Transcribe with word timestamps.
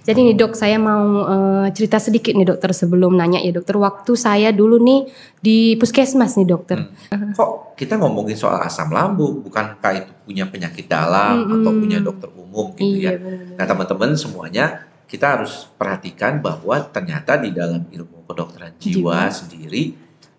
Jadi 0.00 0.32
nih 0.32 0.36
dok, 0.36 0.56
saya 0.56 0.80
mau 0.80 1.28
uh, 1.28 1.66
cerita 1.76 2.00
sedikit 2.00 2.32
nih 2.32 2.48
dokter 2.48 2.72
sebelum 2.72 3.12
nanya 3.12 3.36
ya 3.44 3.52
dokter. 3.52 3.76
Waktu 3.76 4.12
saya 4.16 4.48
dulu 4.48 4.80
nih 4.80 5.00
di 5.44 5.76
puskesmas 5.76 6.40
nih 6.40 6.48
dokter. 6.48 6.88
Hmm. 7.12 7.36
Kok 7.36 7.76
kita 7.76 8.00
ngomongin 8.00 8.36
soal 8.36 8.64
asam 8.64 8.88
lambung, 8.88 9.44
bukankah 9.44 9.92
itu 9.92 10.12
punya 10.24 10.48
penyakit 10.48 10.88
dalam 10.88 11.44
hmm. 11.44 11.54
atau 11.60 11.72
punya 11.76 11.98
dokter 12.00 12.28
umum 12.32 12.72
gitu 12.76 12.96
iya, 12.96 13.16
ya? 13.16 13.20
Bener 13.20 13.36
-bener. 13.44 13.56
Nah 13.60 13.64
teman-teman 13.68 14.10
semuanya 14.16 14.64
kita 15.04 15.26
harus 15.36 15.66
perhatikan 15.74 16.38
bahwa 16.40 16.80
ternyata 16.88 17.36
di 17.36 17.50
dalam 17.50 17.82
ilmu 17.90 18.24
kedokteran 18.30 18.78
jiwa, 18.78 19.26
jiwa. 19.26 19.34
sendiri 19.34 19.82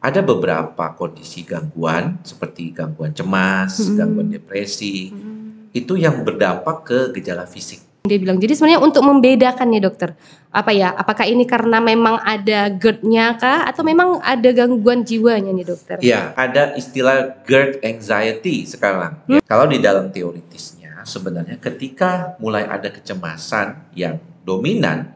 ada 0.02 0.26
beberapa 0.26 0.98
kondisi 0.98 1.46
gangguan 1.46 2.18
seperti 2.26 2.74
gangguan 2.74 3.14
cemas, 3.14 3.78
hmm. 3.78 3.96
gangguan 4.00 4.30
depresi, 4.34 5.14
hmm. 5.14 5.70
itu 5.76 5.94
yang 6.00 6.26
berdampak 6.26 6.88
ke 6.88 7.00
gejala 7.14 7.46
fisik 7.46 7.91
dia 8.02 8.18
bilang, 8.18 8.42
jadi 8.42 8.58
sebenarnya 8.58 8.82
untuk 8.82 9.06
membedakan 9.06 9.68
nih 9.70 9.84
dokter, 9.86 10.10
apa 10.50 10.74
ya, 10.74 10.90
apakah 10.98 11.30
ini 11.30 11.46
karena 11.46 11.78
memang 11.78 12.18
ada 12.26 12.74
GERD-nya 12.74 13.38
kah 13.38 13.70
atau 13.70 13.86
memang 13.86 14.18
ada 14.26 14.50
gangguan 14.50 15.06
jiwanya 15.06 15.54
nih 15.54 15.66
dokter? 15.70 16.02
Ya, 16.02 16.34
ada 16.34 16.74
istilah 16.74 17.46
GERD 17.46 17.86
anxiety 17.86 18.66
sekarang. 18.66 19.22
Hmm? 19.30 19.38
Ya, 19.38 19.46
kalau 19.46 19.70
di 19.70 19.78
dalam 19.78 20.10
teoritisnya 20.10 21.06
sebenarnya 21.06 21.62
ketika 21.62 22.34
mulai 22.42 22.66
ada 22.66 22.90
kecemasan 22.90 23.94
yang 23.94 24.18
dominan, 24.42 25.14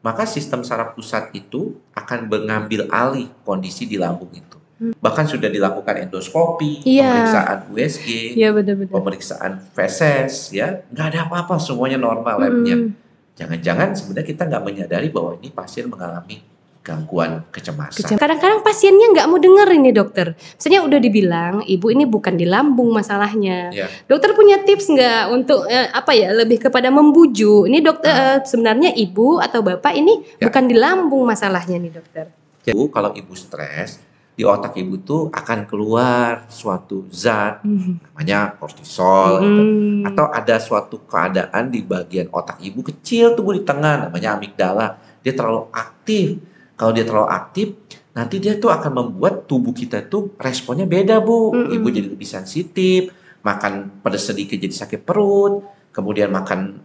maka 0.00 0.22
sistem 0.22 0.62
saraf 0.62 0.94
pusat 0.94 1.34
itu 1.34 1.82
akan 1.98 2.30
mengambil 2.30 2.86
alih 2.94 3.26
kondisi 3.42 3.90
di 3.90 3.98
lambung 3.98 4.30
itu. 4.30 4.59
Bahkan 4.80 5.24
sudah 5.28 5.52
dilakukan 5.52 6.08
endoskopi, 6.08 6.80
yeah. 6.88 7.12
pemeriksaan 7.12 7.58
USG, 7.68 8.08
yeah, 8.32 8.48
betul, 8.48 8.80
betul. 8.80 8.92
pemeriksaan 8.96 9.52
feses, 9.76 10.56
ya 10.56 10.80
nggak 10.88 11.06
ada 11.12 11.18
apa-apa, 11.28 11.60
semuanya 11.60 12.00
normal 12.00 12.40
labnya. 12.40 12.88
Jangan-jangan 13.36 13.92
sebenarnya 13.92 14.28
kita 14.28 14.42
nggak 14.48 14.64
menyadari 14.64 15.08
bahwa 15.12 15.36
ini 15.36 15.48
pasien 15.52 15.84
mengalami 15.88 16.40
gangguan 16.80 17.44
kecemasan. 17.52 18.16
Kadang-kadang 18.16 18.64
pasiennya 18.64 19.12
nggak 19.12 19.26
mau 19.28 19.36
denger 19.36 19.68
ini 19.68 19.92
dokter. 19.92 20.32
Misalnya 20.32 20.80
udah 20.88 20.98
dibilang 20.98 21.54
ibu 21.68 21.86
ini 21.92 22.08
bukan 22.08 22.40
di 22.40 22.48
lambung 22.48 22.88
masalahnya. 22.90 23.68
Yeah. 23.68 23.92
Dokter 24.08 24.32
punya 24.32 24.64
tips 24.64 24.88
nggak 24.88 25.28
untuk 25.28 25.68
eh, 25.68 25.92
apa 25.92 26.16
ya 26.16 26.32
lebih 26.32 26.56
kepada 26.56 26.88
membujuk. 26.88 27.68
Ini 27.68 27.84
dokter 27.84 28.10
nah. 28.10 28.24
eh, 28.36 28.38
sebenarnya 28.48 28.90
ibu 28.96 29.36
atau 29.38 29.60
bapak 29.60 29.92
ini 29.92 30.24
yeah. 30.40 30.48
bukan 30.48 30.64
di 30.66 30.76
lambung 30.76 31.28
masalahnya 31.28 31.76
nih 31.76 31.92
dokter. 31.92 32.26
Ya, 32.64 32.76
bu, 32.76 32.92
kalau 32.92 33.16
ibu 33.16 33.32
stres, 33.32 34.00
di 34.40 34.48
otak 34.48 34.72
ibu 34.80 34.96
tuh 35.04 35.28
akan 35.28 35.68
keluar 35.68 36.48
suatu 36.48 37.04
zat 37.12 37.60
mm. 37.60 38.08
namanya 38.08 38.56
kortisol 38.56 39.36
mm. 39.36 39.44
gitu. 39.44 39.62
atau 40.08 40.26
ada 40.32 40.56
suatu 40.56 40.96
keadaan 41.04 41.68
di 41.68 41.84
bagian 41.84 42.32
otak 42.32 42.56
ibu 42.64 42.80
kecil 42.80 43.36
tuh 43.36 43.52
di 43.52 43.60
tengah 43.68 44.08
namanya 44.08 44.40
amigdala 44.40 44.96
dia 45.20 45.36
terlalu 45.36 45.68
aktif 45.76 46.40
kalau 46.72 46.96
dia 46.96 47.04
terlalu 47.04 47.28
aktif 47.28 47.76
nanti 48.16 48.40
dia 48.40 48.56
tuh 48.56 48.72
akan 48.72 48.92
membuat 48.96 49.44
tubuh 49.44 49.76
kita 49.76 50.08
tuh 50.08 50.32
responnya 50.40 50.88
beda 50.88 51.20
bu 51.20 51.52
mm. 51.52 51.76
ibu 51.76 51.86
jadi 51.92 52.08
lebih 52.08 52.24
sensitif 52.24 53.12
makan 53.44 54.00
pedas 54.00 54.24
sedikit 54.24 54.56
jadi 54.56 54.72
sakit 54.72 55.04
perut 55.04 55.68
kemudian 55.92 56.32
makan 56.32 56.80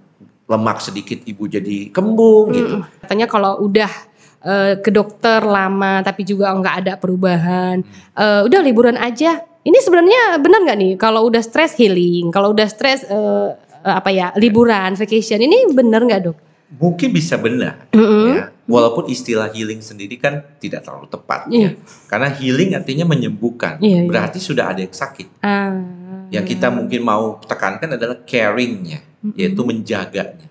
lemak 0.51 0.83
sedikit 0.83 1.23
ibu 1.23 1.47
jadi 1.47 1.87
kembung 1.95 2.51
mm. 2.51 2.55
gitu 2.59 2.75
katanya 2.99 3.31
kalau 3.31 3.63
udah 3.63 3.87
uh, 4.45 4.73
ke 4.79 4.93
dokter 4.93 5.41
lama 5.41 6.05
tapi 6.05 6.21
juga 6.23 6.53
nggak 6.53 6.75
ada 6.85 6.93
perubahan. 6.95 7.81
Uh, 8.13 8.45
udah 8.45 8.61
liburan 8.61 8.95
aja. 8.95 9.41
Ini 9.65 9.77
sebenarnya 9.81 10.37
benar 10.37 10.61
nggak 10.61 10.77
nih 10.77 10.93
kalau 11.01 11.25
udah 11.25 11.41
stres 11.41 11.73
healing, 11.73 12.29
kalau 12.29 12.53
udah 12.53 12.69
stres 12.69 13.01
uh, 13.09 13.57
apa 13.81 14.13
ya 14.13 14.29
liburan 14.37 14.93
vacation 14.93 15.41
ini 15.41 15.73
benar 15.73 16.05
nggak 16.05 16.21
dok? 16.21 16.37
Mungkin 16.75 17.13
bisa 17.13 17.37
benar, 17.37 17.89
mm 17.93 18.01
-hmm. 18.01 18.25
ya. 18.33 18.43
Walaupun 18.65 19.05
istilah 19.13 19.53
healing 19.53 19.85
sendiri 19.85 20.17
kan 20.17 20.41
tidak 20.57 20.81
terlalu 20.81 21.05
tepat, 21.05 21.45
yeah. 21.53 21.77
ya. 21.77 22.09
Karena 22.09 22.33
healing 22.33 22.73
artinya 22.73 23.05
menyembuhkan, 23.05 23.77
yeah, 23.77 24.01
iya. 24.01 24.09
berarti 24.09 24.41
yeah. 24.41 24.47
sudah 24.49 24.65
ada 24.73 24.81
yang 24.81 24.89
sakit. 24.89 25.27
Ah. 25.45 25.77
Yang 26.33 26.57
kita 26.57 26.73
mungkin 26.73 27.05
mau 27.05 27.37
tekankan 27.45 27.93
adalah 27.93 28.17
caringnya, 28.25 29.05
mm 29.05 29.29
-hmm. 29.29 29.37
yaitu 29.37 29.61
menjaganya. 29.61 30.49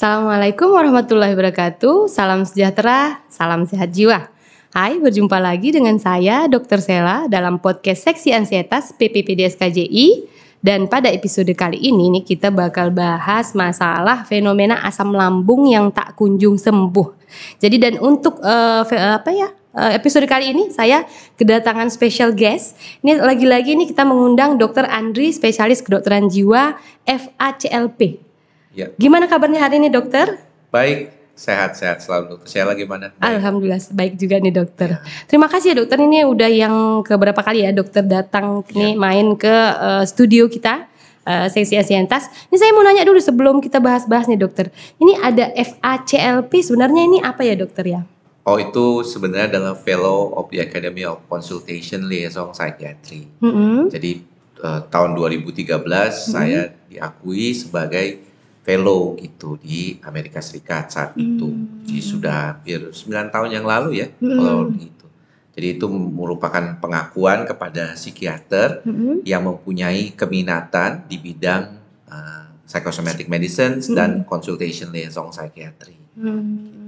Assalamualaikum 0.00 0.72
warahmatullahi 0.72 1.36
wabarakatuh. 1.36 2.08
Salam 2.08 2.48
sejahtera, 2.48 3.20
salam 3.28 3.68
sehat 3.68 3.92
jiwa. 3.92 4.32
Hai, 4.72 4.96
berjumpa 4.96 5.36
lagi 5.36 5.76
dengan 5.76 6.00
saya 6.00 6.48
Dr. 6.48 6.80
Sela 6.80 7.28
dalam 7.28 7.60
podcast 7.60 8.08
Seksi 8.08 8.32
Ansietas 8.32 8.96
PPPDSKJI 8.96 10.24
dan 10.64 10.88
pada 10.88 11.12
episode 11.12 11.52
kali 11.52 11.76
ini 11.76 12.16
nih 12.16 12.24
kita 12.24 12.48
bakal 12.48 12.88
bahas 12.88 13.52
masalah 13.52 14.24
fenomena 14.24 14.80
asam 14.88 15.12
lambung 15.12 15.68
yang 15.68 15.92
tak 15.92 16.16
kunjung 16.16 16.56
sembuh. 16.56 17.20
Jadi 17.60 17.76
dan 17.76 18.00
untuk 18.00 18.40
uh, 18.40 18.80
apa 19.20 19.30
ya 19.36 19.52
uh, 19.52 19.92
episode 19.92 20.24
kali 20.24 20.48
ini 20.48 20.72
saya 20.72 21.04
kedatangan 21.36 21.92
special 21.92 22.32
guest. 22.32 22.72
Ini 23.04 23.20
lagi-lagi 23.20 23.76
ini 23.76 23.84
kita 23.84 24.08
mengundang 24.08 24.56
Dr. 24.56 24.88
Andri, 24.88 25.28
spesialis 25.28 25.84
kedokteran 25.84 26.32
jiwa 26.32 26.80
FACLP. 27.04 28.29
Ya. 28.70 28.86
Gimana 28.94 29.26
kabarnya 29.26 29.66
hari 29.66 29.82
ini 29.82 29.90
dokter? 29.90 30.38
Baik, 30.70 31.10
sehat-sehat 31.34 32.06
selalu 32.06 32.38
dokter. 32.38 32.48
Saya 32.54 32.70
lagi 32.70 32.86
mana? 32.86 33.10
Alhamdulillah 33.18 33.82
baik 33.90 34.14
juga 34.14 34.38
nih 34.38 34.54
dokter. 34.54 34.94
Ya. 34.94 34.98
Terima 35.26 35.50
kasih 35.50 35.74
ya 35.74 35.76
dokter 35.82 35.98
ini 35.98 36.22
udah 36.22 36.50
yang 36.50 36.74
keberapa 37.02 37.42
kali 37.42 37.66
ya 37.66 37.74
dokter 37.74 38.06
datang 38.06 38.62
ya. 38.70 38.78
nih 38.78 38.92
main 38.94 39.34
ke 39.34 39.50
uh, 39.74 40.06
studio 40.06 40.46
kita 40.46 40.86
uh, 41.26 41.50
seksi 41.50 41.82
Asientas. 41.82 42.30
Ini 42.46 42.56
saya 42.62 42.70
mau 42.70 42.86
nanya 42.86 43.02
dulu 43.02 43.18
sebelum 43.18 43.58
kita 43.58 43.82
bahas-bahas 43.82 44.30
nih 44.30 44.38
dokter. 44.38 44.70
Ini 45.02 45.18
ada 45.18 45.50
FACLP 45.50 46.52
sebenarnya 46.62 47.02
ini 47.10 47.18
apa 47.18 47.42
ya 47.42 47.58
dokter 47.58 47.84
ya? 47.90 48.00
Oh 48.46 48.56
itu 48.56 49.02
sebenarnya 49.02 49.58
adalah 49.58 49.74
Fellow 49.74 50.38
of 50.38 50.46
the 50.54 50.62
Academy 50.62 51.02
of 51.02 51.18
Consultation 51.26 52.06
Liaison 52.06 52.54
Psychiatry. 52.54 53.26
Mm 53.42 53.50
-hmm. 53.50 53.78
Jadi 53.90 54.22
uh, 54.62 54.86
tahun 54.86 55.18
2013 55.18 55.58
mm 55.58 55.82
-hmm. 55.82 56.10
saya 56.14 56.70
diakui 56.86 57.50
sebagai 57.52 58.29
fellow 58.60 59.16
gitu 59.16 59.56
di 59.56 59.96
Amerika 60.04 60.44
Serikat 60.44 60.92
saat 60.92 61.16
hmm. 61.16 61.22
itu. 61.22 61.48
Jadi 61.88 62.00
sudah 62.00 62.36
hampir 62.56 62.80
9 62.92 63.34
tahun 63.34 63.50
yang 63.50 63.66
lalu 63.66 64.04
ya 64.04 64.06
hmm. 64.08 64.36
kalau 64.36 64.58
itu. 64.76 65.06
Jadi 65.50 65.66
itu 65.76 65.86
merupakan 65.90 66.78
pengakuan 66.78 67.44
kepada 67.44 67.98
psikiater 67.98 68.86
hmm. 68.86 69.26
yang 69.26 69.44
mempunyai 69.44 70.14
keminatan 70.14 71.04
di 71.10 71.18
bidang 71.18 71.76
uh, 72.06 72.46
psychosomatic 72.64 73.26
medicine 73.26 73.82
hmm. 73.82 73.96
dan 73.96 74.10
consultation 74.24 74.94
liaison 74.94 75.34
psychiatry. 75.34 75.98
Hmm. 76.16 76.79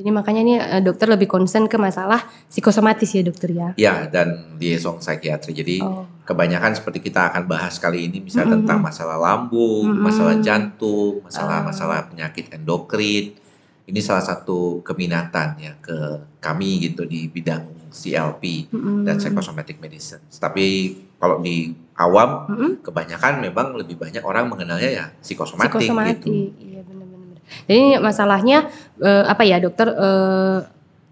Jadi 0.00 0.16
makanya 0.16 0.40
ini 0.40 0.54
uh, 0.56 0.80
dokter 0.80 1.12
lebih 1.12 1.28
concern 1.28 1.68
ke 1.68 1.76
masalah 1.76 2.24
psikosomatis 2.48 3.12
ya 3.12 3.20
dokter 3.20 3.52
ya. 3.52 3.68
Ya 3.76 4.08
dan 4.08 4.56
liaison 4.56 4.96
psikiatri. 4.96 5.52
Jadi 5.52 5.76
oh. 5.84 6.08
kebanyakan 6.24 6.72
seperti 6.72 7.04
kita 7.04 7.28
akan 7.28 7.44
bahas 7.44 7.76
kali 7.76 8.08
ini 8.08 8.24
bisa 8.24 8.40
mm 8.40 8.48
-hmm. 8.48 8.54
tentang 8.64 8.80
masalah 8.80 9.20
lambung, 9.20 9.92
mm 9.92 10.00
-hmm. 10.00 10.04
masalah 10.08 10.34
jantung, 10.40 11.20
masalah-masalah 11.20 12.08
penyakit 12.08 12.48
endokrin. 12.48 13.36
Ini 13.84 14.00
salah 14.00 14.24
satu 14.24 14.80
keminatan 14.80 15.60
ya 15.60 15.76
ke 15.76 16.24
kami 16.40 16.80
gitu 16.80 17.04
di 17.04 17.28
bidang 17.28 17.92
CLP 17.92 18.72
mm 18.72 18.80
-hmm. 18.80 18.96
dan 19.04 19.20
psychosomatic 19.20 19.84
medicine. 19.84 20.24
Tapi 20.32 20.96
kalau 21.20 21.44
di 21.44 21.76
awam 22.00 22.48
mm 22.48 22.56
-hmm. 22.56 22.70
kebanyakan 22.88 23.44
memang 23.44 23.76
lebih 23.76 24.00
banyak 24.00 24.24
orang 24.24 24.48
mengenalnya 24.48 24.88
ya 24.88 25.06
psikosomatik, 25.20 25.76
psikosomatik 25.76 26.24
gitu. 26.24 26.56
Iya 26.56 26.80
benar. 26.88 26.99
Jadi 27.66 27.98
masalahnya 27.98 28.70
uh, 29.02 29.24
apa 29.26 29.42
ya 29.46 29.58
dokter 29.58 29.90
uh, 29.90 30.64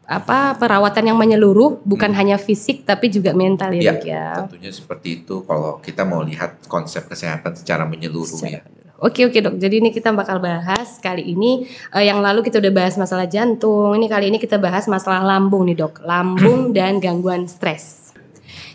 apa 0.09 0.56
perawatan 0.56 1.12
yang 1.12 1.19
menyeluruh 1.21 1.84
bukan 1.84 2.09
hmm. 2.09 2.19
hanya 2.19 2.37
fisik 2.41 2.88
tapi 2.88 3.12
juga 3.12 3.37
mental 3.37 3.76
ya, 3.76 3.81
ya 3.81 3.91
dok 3.93 4.03
ya. 4.09 4.26
Tentunya 4.49 4.72
seperti 4.72 5.09
itu 5.22 5.44
kalau 5.44 5.84
kita 5.84 6.09
mau 6.09 6.25
lihat 6.25 6.65
konsep 6.65 7.04
kesehatan 7.04 7.53
secara 7.53 7.84
menyeluruh 7.84 8.41
secara, 8.41 8.65
ya. 8.65 8.78
Oke 8.99 9.29
oke 9.29 9.38
dok, 9.38 9.61
jadi 9.62 9.79
ini 9.79 9.94
kita 9.94 10.11
bakal 10.11 10.43
bahas 10.43 10.99
kali 10.99 11.23
ini 11.23 11.69
uh, 11.93 12.02
yang 12.02 12.19
lalu 12.25 12.43
kita 12.43 12.58
udah 12.58 12.73
bahas 12.73 12.96
masalah 12.99 13.29
jantung, 13.29 13.94
ini 13.94 14.08
kali 14.11 14.32
ini 14.32 14.40
kita 14.40 14.58
bahas 14.58 14.90
masalah 14.90 15.23
lambung 15.23 15.69
nih 15.69 15.76
dok, 15.76 16.02
lambung 16.02 16.70
dan 16.76 16.99
gangguan 16.99 17.46
stres. 17.46 17.98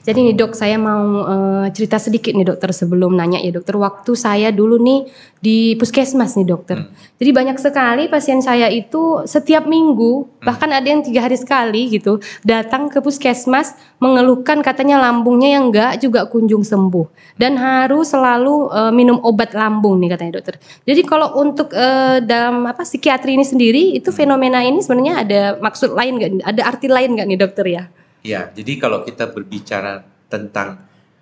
Jadi 0.04 0.20
nih 0.20 0.36
dok, 0.36 0.52
saya 0.52 0.76
mau 0.76 1.24
uh, 1.24 1.66
cerita 1.72 1.96
sedikit 1.96 2.36
nih 2.36 2.44
dokter 2.44 2.76
sebelum 2.76 3.16
nanya 3.16 3.40
ya 3.40 3.56
dokter. 3.56 3.80
Waktu 3.80 4.12
saya 4.20 4.52
dulu 4.52 4.76
nih 4.76 5.08
di 5.40 5.80
puskesmas 5.80 6.36
nih 6.36 6.44
dokter. 6.44 6.84
Hmm. 6.84 6.92
Jadi 7.24 7.32
banyak 7.32 7.56
sekali 7.56 8.12
pasien 8.12 8.44
saya 8.44 8.68
itu 8.68 9.24
setiap 9.24 9.64
minggu, 9.64 10.28
hmm. 10.28 10.44
bahkan 10.44 10.76
ada 10.76 10.84
yang 10.84 11.08
tiga 11.08 11.24
hari 11.24 11.40
sekali 11.40 11.88
gitu, 11.88 12.20
datang 12.44 12.92
ke 12.92 13.00
puskesmas 13.00 13.80
mengeluhkan 14.04 14.60
katanya 14.60 15.00
lambungnya 15.00 15.56
yang 15.56 15.72
enggak 15.72 16.04
juga 16.04 16.28
kunjung 16.28 16.68
sembuh 16.68 17.08
dan 17.40 17.56
harus 17.56 18.12
selalu 18.12 18.76
uh, 18.76 18.92
minum 18.92 19.24
obat 19.24 19.56
lambung 19.56 20.04
nih 20.04 20.20
katanya 20.20 20.44
dokter. 20.44 20.60
Jadi 20.84 21.02
kalau 21.08 21.40
untuk 21.40 21.72
uh, 21.72 22.20
dalam 22.20 22.68
apa 22.68 22.84
psikiatri 22.84 23.40
ini 23.40 23.48
sendiri 23.48 23.96
itu 23.96 24.12
fenomena 24.12 24.60
ini 24.60 24.84
sebenarnya 24.84 25.24
ada 25.24 25.42
maksud 25.64 25.96
lain 25.96 26.20
nggak? 26.20 26.32
Ada 26.44 26.62
arti 26.68 26.92
lain 26.92 27.16
nggak 27.16 27.28
nih 27.32 27.40
dokter 27.40 27.68
ya? 27.72 27.84
Ya, 28.24 28.48
jadi 28.56 28.80
kalau 28.80 29.04
kita 29.04 29.30
berbicara 29.36 30.08
tentang 30.32 30.80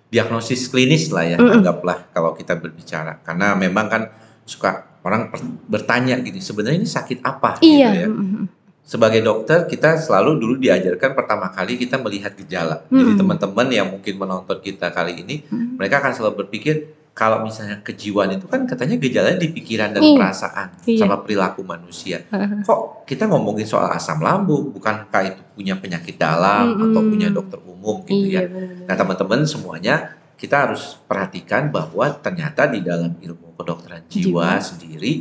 diagnosis 0.08 0.70
klinis 0.70 1.10
lah 1.10 1.26
ya, 1.26 1.36
mm 1.36 1.50
anggaplah 1.60 1.98
kalau 2.14 2.32
kita 2.38 2.54
berbicara. 2.54 3.18
Karena 3.26 3.58
memang 3.58 3.86
kan 3.90 4.02
suka 4.46 5.02
orang 5.02 5.34
bertanya 5.66 6.22
gini, 6.22 6.38
sebenarnya 6.38 6.78
ini 6.78 6.88
sakit 6.88 7.18
apa? 7.26 7.58
Gitu 7.58 7.82
iya. 7.82 7.90
Gitu 7.90 8.00
ya. 8.06 8.08
Mm 8.08 8.44
Sebagai 8.82 9.22
dokter 9.22 9.70
kita 9.70 9.94
selalu 9.94 10.42
dulu 10.42 10.54
diajarkan 10.58 11.14
pertama 11.14 11.54
kali 11.54 11.78
kita 11.78 11.98
melihat 11.98 12.38
gejala. 12.38 12.86
Mm 12.86 12.98
Jadi 12.98 13.12
teman-teman 13.18 13.66
yang 13.74 13.88
mungkin 13.90 14.14
menonton 14.14 14.58
kita 14.62 14.94
kali 14.94 15.18
ini, 15.26 15.42
mm 15.42 15.74
mereka 15.82 15.98
akan 15.98 16.12
selalu 16.14 16.46
berpikir 16.46 17.01
kalau 17.12 17.44
misalnya 17.44 17.84
kejiwaan 17.84 18.40
itu 18.40 18.48
kan 18.48 18.64
katanya 18.64 18.96
gejalanya 18.96 19.36
di 19.36 19.52
pikiran 19.52 19.92
dan 19.92 20.00
iya. 20.00 20.16
perasaan 20.16 20.68
iya. 20.88 21.04
sama 21.04 21.20
perilaku 21.20 21.60
manusia. 21.60 22.24
Kok 22.64 23.04
kita 23.04 23.28
ngomongin 23.28 23.68
soal 23.68 23.92
asam 23.92 24.24
lambung, 24.24 24.72
bukankah 24.72 25.22
itu 25.28 25.42
punya 25.52 25.76
penyakit 25.76 26.16
dalam 26.16 26.72
-hmm. 26.72 26.84
atau 26.88 27.02
punya 27.04 27.28
dokter 27.28 27.60
umum 27.68 28.00
gitu 28.08 28.32
iya, 28.32 28.48
ya? 28.48 28.48
Bener. 28.48 28.88
Nah 28.88 28.94
teman-teman 28.96 29.44
semuanya 29.44 30.16
kita 30.40 30.64
harus 30.64 30.96
perhatikan 31.04 31.68
bahwa 31.68 32.16
ternyata 32.16 32.64
di 32.64 32.80
dalam 32.80 33.12
ilmu 33.20 33.60
kedokteran 33.60 34.08
jiwa, 34.08 34.56
jiwa. 34.56 34.64
sendiri 34.64 35.12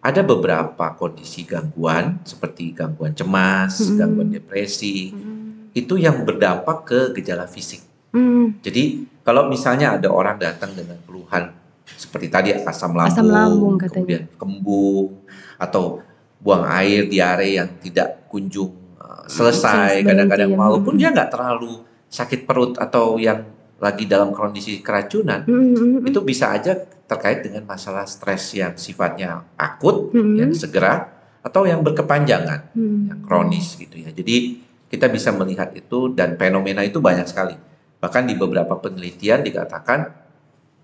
ada 0.00 0.24
beberapa 0.24 0.96
kondisi 0.96 1.44
gangguan 1.44 2.24
seperti 2.24 2.72
gangguan 2.72 3.12
cemas, 3.12 3.84
-hmm. 3.84 3.96
gangguan 4.00 4.32
depresi, 4.32 5.12
-hmm. 5.12 5.76
itu 5.76 6.00
yang 6.00 6.24
berdampak 6.24 6.88
ke 6.88 7.00
gejala 7.20 7.44
fisik. 7.44 7.84
Hmm. 8.14 8.54
Jadi 8.62 9.10
kalau 9.24 9.48
misalnya 9.48 9.96
ada 9.96 10.12
orang 10.12 10.36
datang 10.36 10.76
dengan 10.76 11.00
keluhan 11.02 11.50
seperti 11.84 12.28
tadi 12.28 12.48
asam 12.52 12.92
lambung, 12.92 13.12
asam 13.12 13.26
lambung 13.28 13.74
kemudian 13.80 14.24
kembung 14.36 15.24
atau 15.56 16.04
buang 16.40 16.64
air 16.68 17.08
diare 17.08 17.56
yang 17.56 17.68
tidak 17.80 18.28
kunjung 18.28 18.72
uh, 19.00 19.24
selesai 19.24 20.04
kadang-kadang 20.04 20.52
walaupun 20.52 21.00
dia 21.00 21.08
nggak 21.08 21.32
terlalu 21.32 21.80
sakit 22.12 22.44
perut 22.44 22.76
atau 22.76 23.16
yang 23.16 23.42
lagi 23.80 24.06
dalam 24.06 24.30
kondisi 24.30 24.80
keracunan 24.84 25.42
hmm, 25.44 25.52
hmm, 25.52 25.74
hmm. 26.00 26.08
itu 26.08 26.20
bisa 26.22 26.54
aja 26.54 26.78
terkait 27.04 27.44
dengan 27.44 27.68
masalah 27.68 28.08
stres 28.08 28.54
yang 28.56 28.76
sifatnya 28.78 29.44
akut 29.58 30.14
hmm. 30.14 30.36
yang 30.40 30.52
segera 30.56 31.10
atau 31.44 31.68
yang 31.68 31.84
berkepanjangan 31.84 32.72
hmm. 32.72 33.00
yang 33.12 33.20
kronis 33.24 33.76
gitu 33.76 34.00
ya 34.00 34.08
jadi 34.14 34.62
kita 34.88 35.10
bisa 35.10 35.34
melihat 35.34 35.74
itu 35.74 36.12
dan 36.14 36.38
fenomena 36.38 36.80
itu 36.86 37.02
banyak 37.02 37.26
sekali 37.28 37.56
Bahkan 38.04 38.28
di 38.28 38.36
beberapa 38.36 38.76
penelitian 38.76 39.40
dikatakan 39.40 40.12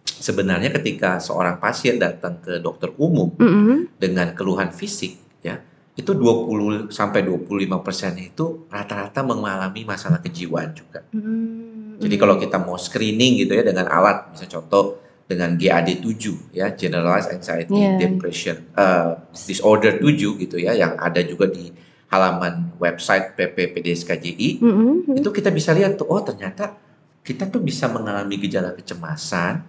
sebenarnya 0.08 0.72
ketika 0.80 1.20
seorang 1.20 1.60
pasien 1.60 2.00
datang 2.00 2.40
ke 2.40 2.64
dokter 2.64 2.96
umum 2.96 3.28
mm 3.36 3.44
-hmm. 3.44 3.78
dengan 4.00 4.32
keluhan 4.32 4.72
fisik 4.72 5.20
ya, 5.44 5.60
itu 6.00 6.16
20 6.16 6.88
sampai 6.88 7.20
25 7.20 7.84
persen 7.84 8.16
itu 8.16 8.64
rata-rata 8.72 9.20
mengalami 9.20 9.84
masalah 9.84 10.24
kejiwaan 10.24 10.72
juga. 10.72 11.04
Mm 11.12 11.20
-hmm. 11.20 12.00
Jadi 12.00 12.16
kalau 12.16 12.40
kita 12.40 12.56
mau 12.56 12.80
screening 12.80 13.44
gitu 13.44 13.52
ya 13.52 13.68
dengan 13.68 13.92
alat, 13.92 14.32
misalnya 14.32 14.56
contoh 14.56 15.04
dengan 15.28 15.60
GAD7 15.60 16.56
ya, 16.56 16.72
Generalized 16.72 17.36
Anxiety 17.36 17.76
yeah. 17.76 18.00
Depression 18.00 18.64
uh, 18.80 19.20
Disorder 19.36 20.00
7 20.00 20.40
gitu 20.40 20.56
ya, 20.56 20.72
yang 20.72 20.96
ada 20.96 21.20
juga 21.20 21.52
di 21.52 21.68
halaman 22.08 22.72
website 22.80 23.36
PPPDSKJI, 23.36 24.64
mm 24.64 24.72
-hmm. 24.72 25.20
itu 25.20 25.28
kita 25.28 25.52
bisa 25.52 25.76
lihat 25.76 26.00
tuh, 26.00 26.08
oh 26.08 26.24
ternyata 26.24 26.89
kita 27.20 27.48
tuh 27.48 27.60
bisa 27.60 27.86
mengalami 27.86 28.40
gejala 28.40 28.72
kecemasan 28.72 29.62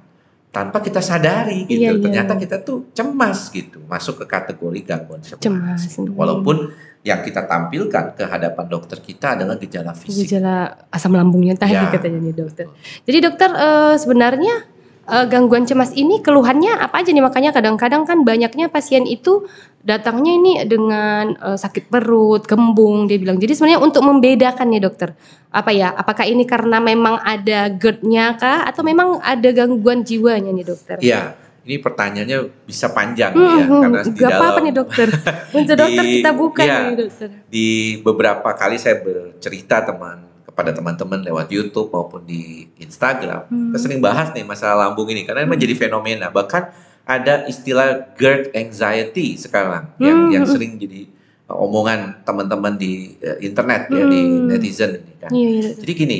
tanpa 0.51 0.83
kita 0.83 0.99
sadari 0.99 1.63
gitu. 1.65 1.79
Iya, 1.79 1.91
iya. 1.95 2.01
Ternyata 2.03 2.35
kita 2.35 2.59
tuh 2.59 2.91
cemas 2.91 3.47
gitu, 3.51 3.79
masuk 3.87 4.23
ke 4.23 4.25
kategori 4.27 4.79
gangguan 4.83 5.23
cemas. 5.23 5.39
cemas 5.39 5.81
gitu. 5.87 6.11
Walaupun 6.11 6.75
yang 7.01 7.25
kita 7.25 7.49
tampilkan 7.49 8.13
ke 8.13 8.23
hadapan 8.29 8.65
dokter 8.69 9.01
kita 9.01 9.33
adalah 9.33 9.57
gejala 9.57 9.95
fisik. 9.97 10.27
Gejala 10.27 10.85
asam 10.93 11.17
lambungnya 11.17 11.57
tadi 11.57 11.73
ya. 11.73 11.89
katanya 11.89 12.19
nih 12.21 12.35
dokter. 12.35 12.69
Jadi 13.07 13.17
dokter 13.25 13.49
uh, 13.49 13.95
sebenarnya 13.97 14.69
uh, 15.07 15.25
gangguan 15.25 15.65
cemas 15.65 15.95
ini 15.97 16.21
keluhannya 16.21 16.77
apa 16.77 17.01
aja 17.01 17.09
nih 17.09 17.23
makanya 17.23 17.51
kadang-kadang 17.55 18.05
kan 18.05 18.21
banyaknya 18.21 18.69
pasien 18.69 19.09
itu 19.09 19.47
datangnya 19.81 20.31
ini 20.37 20.51
dengan 20.69 21.33
uh, 21.41 21.57
sakit 21.57 21.89
perut, 21.89 22.45
kembung 22.45 23.09
dia 23.09 23.17
bilang. 23.17 23.41
Jadi 23.41 23.57
sebenarnya 23.57 23.81
untuk 23.81 24.05
membedakan 24.05 24.69
nih 24.69 24.81
dokter, 24.81 25.09
apa 25.49 25.73
ya? 25.73 25.89
Apakah 25.93 26.29
ini 26.29 26.45
karena 26.45 26.77
memang 26.77 27.17
ada 27.21 27.69
GERD-nya 27.73 28.37
kah 28.37 28.69
atau 28.69 28.85
memang 28.85 29.17
ada 29.25 29.49
gangguan 29.49 30.05
jiwanya 30.05 30.53
nih 30.53 30.65
dokter? 30.65 30.97
Iya. 31.01 31.37
Ini 31.61 31.77
pertanyaannya 31.77 32.65
bisa 32.65 32.89
panjang 32.89 33.37
hmm, 33.37 33.45
ya 33.45 33.65
hmm, 33.69 33.81
karena 33.85 34.01
di 34.01 34.11
dalam 34.17 34.33
apa-apa 34.41 34.59
nih 34.65 34.73
dokter. 34.73 35.07
Untuk 35.61 35.75
dokter 35.77 36.03
kita 36.09 36.31
buka 36.33 36.61
ya, 36.65 36.89
nih 36.89 36.97
dokter. 37.05 37.29
Di 37.53 37.67
beberapa 38.01 38.49
kali 38.57 38.81
saya 38.81 38.97
bercerita 38.97 39.85
teman 39.85 40.30
kepada 40.51 40.75
teman-teman 40.75 41.23
lewat 41.23 41.47
YouTube 41.47 41.89
maupun 41.95 42.27
di 42.27 42.67
Instagram. 42.83 43.47
Hmm. 43.47 43.71
Kita 43.71 43.87
sering 43.87 44.03
bahas 44.03 44.35
nih 44.35 44.43
masalah 44.43 44.91
lambung 44.91 45.07
ini 45.07 45.23
karena 45.23 45.47
hmm. 45.47 45.51
menjadi 45.55 45.73
fenomena. 45.79 46.27
Bahkan 46.27 46.63
ada 47.07 47.47
istilah 47.47 48.13
GERD 48.19 48.51
anxiety 48.53 49.39
sekarang 49.39 49.95
hmm. 49.97 50.03
yang 50.03 50.19
yang 50.29 50.45
sering 50.45 50.75
jadi 50.75 51.07
uh, 51.47 51.55
omongan 51.55 52.21
teman-teman 52.27 52.75
di 52.75 53.15
uh, 53.23 53.39
internet 53.39 53.87
hmm. 53.87 53.95
ya 53.95 54.03
di 54.05 54.21
hmm. 54.21 54.45
netizen 54.51 54.91
ini 54.99 55.13
kan. 55.17 55.31
Iya, 55.31 55.49
iya. 55.49 55.69
Jadi 55.79 55.91
gini, 55.95 56.19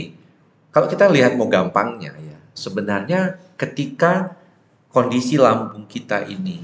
kalau 0.71 0.87
kita 0.87 1.11
lihat 1.11 1.35
mau 1.35 1.51
gampangnya 1.51 2.15
ya, 2.15 2.37
sebenarnya 2.55 3.35
ketika 3.59 4.39
kondisi 4.89 5.35
lambung 5.35 5.85
kita 5.91 6.23
ini 6.23 6.63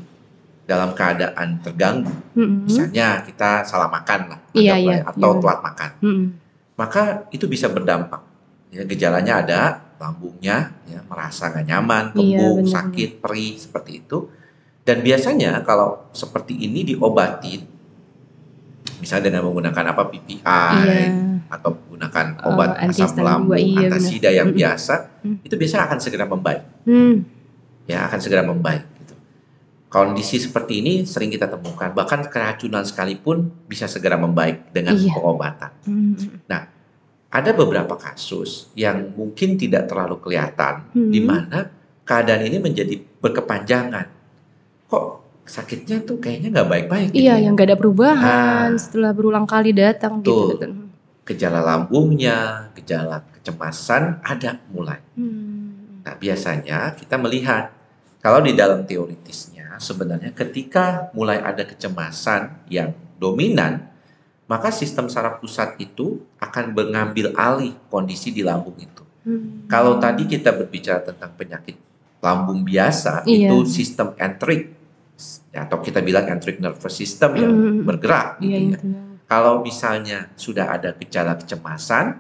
dalam 0.68 0.92
keadaan 0.92 1.64
terganggu, 1.64 2.12
-hmm. 2.36 2.68
misalnya 2.68 3.24
kita 3.24 3.64
salah 3.64 3.88
makan 3.88 4.36
lah, 4.36 4.40
iya, 4.52 4.76
iya, 4.76 5.00
atau 5.00 5.32
iya. 5.32 5.40
telat 5.40 5.60
makan, 5.64 5.92
-hmm 6.04 6.47
maka 6.78 7.28
itu 7.34 7.50
bisa 7.50 7.68
berdampak. 7.68 8.22
Ya, 8.70 8.86
gejalanya 8.86 9.42
ada, 9.42 9.62
lambungnya 9.98 10.78
ya, 10.86 11.02
merasa 11.10 11.50
gak 11.50 11.66
nyaman, 11.66 12.14
iya, 12.14 12.16
kembung, 12.16 12.60
iya, 12.64 12.72
sakit, 12.72 13.10
perih 13.20 13.54
seperti 13.58 13.92
itu. 14.06 14.30
Dan 14.86 15.04
biasanya 15.04 15.66
kalau 15.66 16.08
seperti 16.14 16.56
ini 16.56 16.86
diobati, 16.86 17.60
misalnya 19.02 19.34
dengan 19.34 19.52
menggunakan 19.52 19.84
apa 19.92 20.04
PPI 20.08 20.40
iya. 20.40 21.12
atau 21.52 21.76
menggunakan 21.76 22.26
oh, 22.46 22.56
obat 22.56 22.70
oh, 22.80 22.88
asam 22.88 23.20
lambung, 23.20 23.60
iya, 23.60 23.90
antasida 23.90 24.30
yang 24.32 24.54
biasa, 24.54 25.24
hmm. 25.26 25.44
itu 25.44 25.56
biasanya 25.58 25.84
akan 25.92 26.00
segera 26.00 26.26
membaik. 26.30 26.64
Hmm. 26.88 27.26
Ya 27.88 28.06
akan 28.08 28.20
segera 28.20 28.44
membaik. 28.46 28.97
Kondisi 29.88 30.36
seperti 30.36 30.84
ini 30.84 30.94
sering 31.08 31.32
kita 31.32 31.48
temukan, 31.48 31.96
bahkan 31.96 32.20
keracunan 32.28 32.84
sekalipun 32.84 33.48
bisa 33.72 33.88
segera 33.88 34.20
membaik 34.20 34.76
dengan 34.76 35.00
iya. 35.00 35.16
pengobatan. 35.16 35.72
Hmm. 35.88 36.44
Nah 36.44 36.62
ada 37.32 37.52
beberapa 37.56 37.96
kasus 37.96 38.68
yang 38.76 39.16
mungkin 39.16 39.56
tidak 39.56 39.88
terlalu 39.88 40.20
kelihatan 40.20 40.92
hmm. 40.92 41.12
di 41.12 41.22
mana 41.24 41.72
keadaan 42.04 42.44
ini 42.52 42.60
menjadi 42.60 43.00
berkepanjangan. 43.00 44.08
Kok 44.92 45.06
sakitnya 45.48 46.04
tuh 46.04 46.20
kayaknya 46.20 46.52
nggak 46.52 46.68
baik-baik. 46.68 47.08
Iya, 47.16 47.40
gitu. 47.40 47.44
yang 47.48 47.52
nggak 47.56 47.68
ada 47.72 47.80
perubahan 47.80 48.70
nah, 48.76 48.80
setelah 48.80 49.12
berulang 49.16 49.48
kali 49.48 49.72
datang 49.72 50.20
tuh, 50.20 50.60
gitu. 50.60 50.68
Gejala 51.28 51.64
lambungnya, 51.64 52.68
gejala 52.76 53.24
kecemasan 53.40 54.20
ada 54.20 54.60
mulai. 54.68 55.00
Hmm. 55.16 56.04
Nah 56.04 56.14
biasanya 56.20 56.96
kita 57.00 57.16
melihat 57.16 57.72
kalau 58.20 58.44
di 58.44 58.52
dalam 58.52 58.84
teoritisnya 58.84 59.57
sebenarnya 59.78 60.34
ketika 60.34 61.10
mulai 61.14 61.42
ada 61.42 61.64
kecemasan 61.64 62.68
yang 62.70 62.94
dominan 63.18 63.88
maka 64.48 64.72
sistem 64.72 65.12
saraf 65.12 65.44
pusat 65.44 65.76
itu 65.78 66.24
akan 66.40 66.72
mengambil 66.72 67.36
alih 67.36 67.76
kondisi 67.92 68.32
di 68.32 68.42
lambung 68.42 68.80
itu. 68.80 69.04
Hmm. 69.28 69.68
Kalau 69.68 70.00
tadi 70.00 70.24
kita 70.24 70.56
berbicara 70.56 71.04
tentang 71.04 71.36
penyakit 71.36 71.76
lambung 72.24 72.64
biasa, 72.64 73.28
iya. 73.28 73.52
itu 73.52 73.68
sistem 73.68 74.16
entrik 74.16 74.72
atau 75.52 75.84
kita 75.84 76.00
bilang 76.00 76.32
enteric 76.32 76.64
nervous 76.64 76.96
system 76.96 77.36
yang 77.36 77.52
hmm. 77.52 77.84
bergerak. 77.84 78.40
Gitu 78.40 78.56
iya, 78.56 78.80
ya. 78.80 78.80
Kalau 79.28 79.60
misalnya 79.60 80.32
sudah 80.40 80.72
ada 80.72 80.96
gejala 80.96 81.36
kecemasan, 81.36 82.16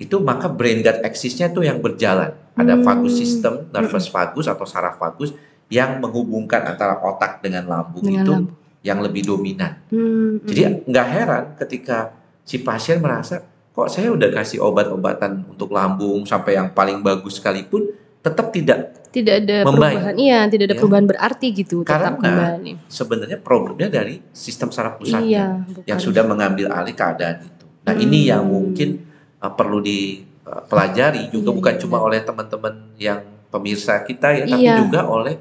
itu 0.00 0.16
maka 0.24 0.48
brain 0.48 0.80
gut 0.80 1.04
axis-nya 1.04 1.52
itu 1.52 1.60
yang 1.60 1.84
berjalan. 1.84 2.32
Ada 2.56 2.80
hmm. 2.80 2.84
vagus 2.88 3.20
system, 3.20 3.68
nervous 3.68 4.08
vagus 4.08 4.48
atau 4.48 4.64
saraf 4.64 4.96
vagus 4.96 5.36
yang 5.66 5.98
menghubungkan 5.98 6.62
antara 6.62 7.02
otak 7.02 7.42
dengan 7.42 7.66
lambung 7.66 8.06
dengan 8.06 8.22
itu 8.22 8.32
lambung 8.32 8.64
yang 8.86 9.02
lebih 9.02 9.26
dominan. 9.26 9.82
Hmm, 9.90 10.38
Jadi 10.46 10.60
hmm. 10.62 10.76
nggak 10.86 11.06
heran 11.10 11.44
ketika 11.58 12.14
si 12.46 12.62
pasien 12.62 13.02
merasa 13.02 13.42
kok 13.74 13.90
saya 13.90 14.14
udah 14.14 14.30
kasih 14.30 14.62
obat-obatan 14.62 15.42
untuk 15.50 15.74
lambung 15.74 16.22
sampai 16.22 16.54
yang 16.54 16.70
paling 16.70 17.02
bagus 17.02 17.42
sekalipun 17.42 17.90
tetap 18.22 18.54
tidak 18.54 18.94
tidak 19.10 19.34
ada 19.42 19.56
membaik. 19.66 19.96
perubahan. 19.96 20.14
Iya, 20.16 20.38
tidak 20.48 20.64
ada 20.64 20.74
ya. 20.74 20.80
perubahan 20.80 21.06
berarti 21.08 21.46
gitu. 21.52 21.76
Karena 21.82 22.10
kembali. 22.14 22.72
sebenarnya 22.86 23.38
problemnya 23.42 23.88
dari 23.90 24.22
sistem 24.30 24.68
saraf 24.70 25.00
pusatnya 25.02 25.24
iya, 25.24 25.46
yang 25.88 25.98
sudah 25.98 26.22
mengambil 26.22 26.70
alih 26.70 26.94
keadaan 26.94 27.42
itu. 27.42 27.64
Nah 27.86 27.94
hmm. 27.96 28.04
ini 28.06 28.18
yang 28.28 28.44
mungkin 28.46 29.02
uh, 29.42 29.52
perlu 29.52 29.82
dipelajari 29.82 31.32
juga 31.32 31.50
iya, 31.50 31.56
bukan 31.58 31.74
iya. 31.74 31.80
cuma 31.80 31.96
oleh 32.00 32.20
teman-teman 32.22 32.74
yang 33.00 33.20
pemirsa 33.48 34.04
kita 34.04 34.36
ya, 34.36 34.44
tapi 34.44 34.68
iya. 34.68 34.78
juga 34.84 35.06
oleh 35.08 35.34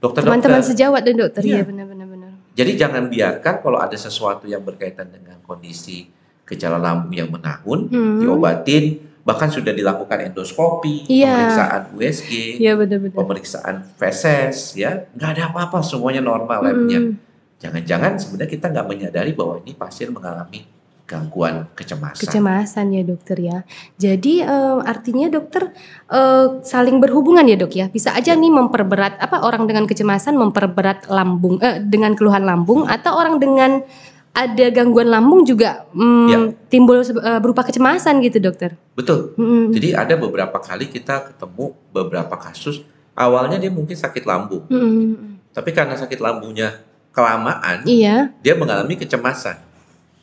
dokter-dokter. 0.00 0.32
Teman-teman 0.32 0.62
sejawat 0.62 1.02
dan 1.04 1.14
dokter 1.16 1.42
iya. 1.44 1.60
ya 1.60 1.64
benar-benar. 1.64 2.32
Jadi 2.56 2.72
jangan 2.80 3.12
biarkan 3.12 3.54
kalau 3.60 3.78
ada 3.80 3.96
sesuatu 3.96 4.48
yang 4.48 4.64
berkaitan 4.64 5.12
dengan 5.12 5.36
kondisi 5.44 6.08
gejala 6.46 6.78
lambung 6.78 7.12
yang 7.12 7.28
menahun, 7.28 7.90
hmm. 7.90 8.22
diobatin, 8.22 9.02
bahkan 9.26 9.50
sudah 9.50 9.74
dilakukan 9.74 10.30
endoskopi, 10.30 11.10
Iya. 11.10 11.26
pemeriksaan 11.34 11.82
USG, 11.98 12.30
Iya 12.62 12.72
betul-betul. 12.78 13.18
pemeriksaan 13.18 13.76
feses, 13.98 14.78
ya 14.78 15.10
nggak 15.18 15.30
ada 15.36 15.42
apa-apa, 15.50 15.82
semuanya 15.82 16.22
normal 16.22 16.62
labnya. 16.62 17.00
Mm-mm. 17.02 17.18
Jangan-jangan 17.58 18.22
sebenarnya 18.22 18.50
kita 18.54 18.66
nggak 18.70 18.86
menyadari 18.86 19.32
bahwa 19.34 19.58
ini 19.66 19.74
pasien 19.74 20.14
mengalami 20.14 20.75
gangguan 21.06 21.70
kecemasan. 21.78 22.18
Kecemasan 22.26 22.86
ya 22.92 23.02
dokter 23.06 23.38
ya. 23.38 23.58
Jadi 23.96 24.42
eh, 24.42 24.78
artinya 24.82 25.30
dokter 25.30 25.70
eh, 26.10 26.46
saling 26.66 26.98
berhubungan 26.98 27.46
ya 27.46 27.54
dok 27.56 27.72
ya. 27.72 27.86
Bisa 27.88 28.12
aja 28.12 28.34
nih 28.34 28.50
memperberat 28.50 29.22
apa 29.22 29.46
orang 29.46 29.70
dengan 29.70 29.86
kecemasan 29.86 30.34
memperberat 30.34 31.06
lambung 31.06 31.62
eh, 31.62 31.78
dengan 31.80 32.18
keluhan 32.18 32.42
lambung 32.42 32.84
atau 32.90 33.14
orang 33.14 33.38
dengan 33.38 33.80
ada 34.36 34.66
gangguan 34.68 35.08
lambung 35.08 35.48
juga 35.48 35.88
mm, 35.96 36.28
Ya. 36.28 36.38
timbul 36.68 37.00
eh, 37.00 37.40
berupa 37.40 37.64
kecemasan 37.64 38.20
gitu 38.20 38.36
dokter. 38.42 38.76
Betul. 38.92 39.32
Mm-mm. 39.40 39.72
Jadi 39.72 39.96
ada 39.96 40.12
beberapa 40.20 40.60
kali 40.60 40.92
kita 40.92 41.32
ketemu 41.32 41.72
beberapa 41.88 42.36
kasus 42.36 42.84
awalnya 43.16 43.56
dia 43.56 43.72
mungkin 43.72 43.96
sakit 43.96 44.28
lambung, 44.28 44.68
Mm-mm. 44.68 45.40
tapi 45.56 45.72
karena 45.72 45.96
sakit 45.96 46.20
lambungnya 46.20 46.84
kelamaan 47.16 47.80
Iya. 47.88 48.28
dia 48.44 48.52
mengalami 48.60 49.00
kecemasan. 49.00 49.56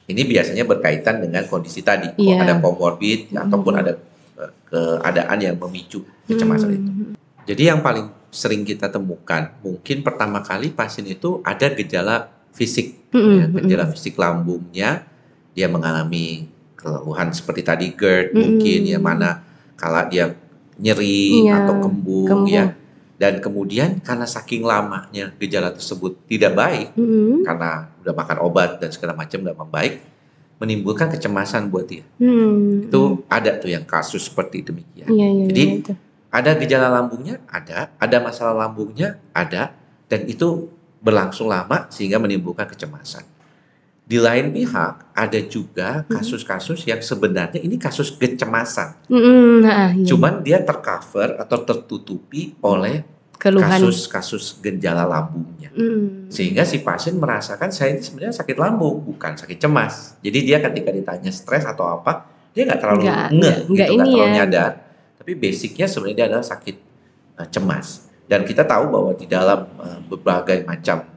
Ini 0.03 0.21
biasanya 0.23 0.63
berkaitan 0.63 1.23
dengan 1.23 1.47
kondisi 1.47 1.79
tadi, 1.79 2.11
kalau 2.11 2.19
Iya. 2.19 2.43
ada 2.43 2.53
komorbid 2.59 3.31
Mhm. 3.31 3.39
ataupun 3.39 3.73
ada 3.73 3.91
eh, 4.33 4.51
keadaan 4.67 5.37
yang 5.39 5.55
memicu 5.55 6.01
kecemasan 6.25 6.69
itu. 6.73 6.89
Mm. 6.89 7.13
Jadi 7.45 7.63
yang 7.69 7.79
paling 7.79 8.09
sering 8.27 8.65
kita 8.65 8.89
temukan, 8.89 9.53
mungkin 9.61 10.01
pertama 10.01 10.41
kali 10.41 10.73
pasien 10.73 11.05
itu 11.05 11.37
ada 11.41 11.69
gejala 11.69 12.27
fisik, 12.49 12.97
Mm-mm. 13.13 13.37
ya, 13.37 13.45
gejala 13.61 13.85
fisik 13.87 14.17
lambungnya, 14.17 15.05
dia 15.53 15.69
mengalami 15.69 16.49
keluhan 16.73 17.29
seperti 17.29 17.61
tadi 17.61 17.85
GERD 17.93 18.33
Mm-mm. 18.33 18.41
mungkin 18.57 18.79
ya 18.83 18.97
mana 18.97 19.29
kala 19.77 20.09
dia 20.09 20.33
nyeri 20.75 21.45
Iya, 21.45 21.63
atau 21.63 21.75
kembung, 21.79 22.25
kembung. 22.25 22.49
ya, 22.49 22.73
dan 23.21 23.37
kemudian 23.37 24.01
karena 24.01 24.25
saking 24.25 24.65
lamanya 24.65 25.29
gejala 25.37 25.69
tersebut 25.69 26.17
tidak 26.25 26.57
baik 26.57 26.87
Mm-mm. 26.97 27.45
karena 27.45 27.93
udah 28.01 28.13
makan 28.13 28.37
obat 28.41 28.81
dan 28.81 28.89
segala 28.89 29.13
macam 29.13 29.45
nggak 29.45 29.57
membaik, 29.57 29.93
menimbulkan 30.57 31.07
kecemasan 31.13 31.69
buat 31.69 31.85
dia. 31.85 32.03
Mm. 32.17 32.89
Itu 32.89 33.21
ada 33.29 33.53
tuh 33.61 33.69
yang 33.69 33.85
kasus 33.85 34.27
seperti 34.27 34.65
demikian. 34.65 35.07
Iya, 35.07 35.27
iya, 35.29 35.45
Jadi, 35.49 35.63
iya, 35.63 35.79
itu. 35.79 35.93
Ada 36.33 36.57
gejala 36.57 36.89
lambungnya, 36.89 37.37
ada, 37.45 37.93
ada 38.01 38.17
masalah 38.17 38.65
lambungnya, 38.65 39.21
ada, 39.37 39.69
dan 40.09 40.25
itu 40.25 40.65
berlangsung 40.97 41.45
lama 41.45 41.85
sehingga 41.93 42.17
menimbulkan 42.17 42.65
kecemasan. 42.65 43.21
Di 44.03 44.19
lain 44.19 44.51
pihak, 44.51 45.15
ada 45.15 45.39
juga 45.47 46.03
kasus-kasus 46.11 46.83
yang 46.83 46.99
sebenarnya 46.99 47.63
ini 47.63 47.79
kasus 47.79 48.11
kecemasan, 48.11 48.99
Mm-mm. 49.07 49.63
Nah, 49.63 49.95
iya. 49.95 50.03
cuman 50.03 50.43
dia 50.43 50.59
tercover 50.59 51.39
atau 51.39 51.63
tertutupi 51.63 52.51
oleh 52.59 53.07
kasus-kasus 53.39 54.59
gejala 54.59 55.07
lambungnya. 55.07 55.71
Mm. 55.71 56.27
Sehingga 56.27 56.67
si 56.67 56.83
pasien 56.83 57.15
merasakan 57.15 57.71
saya 57.71 57.95
ini 57.95 58.03
sebenarnya 58.03 58.35
sakit 58.43 58.55
lambung, 58.59 59.03
bukan 59.03 59.39
sakit 59.39 59.55
cemas. 59.55 60.19
Jadi 60.19 60.39
dia 60.47 60.59
ketika 60.59 60.91
ditanya 60.91 61.31
stres 61.31 61.63
atau 61.63 61.87
apa, 61.87 62.27
dia 62.51 62.67
nggak 62.67 62.79
terlalu 62.83 63.01
Nggak- 63.07 63.15
ngeh, 63.15 63.31
nggak- 63.39 63.55
gitu, 63.59 63.71
nggak 63.71 63.87
ini 63.87 63.97
terlalu 64.03 64.19
ya. 64.19 64.33
nyadar. 64.35 64.71
Tapi 65.19 65.31
basicnya 65.39 65.85
sebenarnya 65.87 66.15
dia 66.19 66.27
adalah 66.27 66.45
sakit 66.45 66.75
eh, 67.39 67.47
cemas. 67.51 67.87
Dan 68.27 68.43
kita 68.43 68.67
tahu 68.67 68.83
bahwa 68.91 69.11
di 69.15 69.27
dalam 69.27 69.59
eh, 69.79 69.99
berbagai 70.07 70.67
macam, 70.67 71.07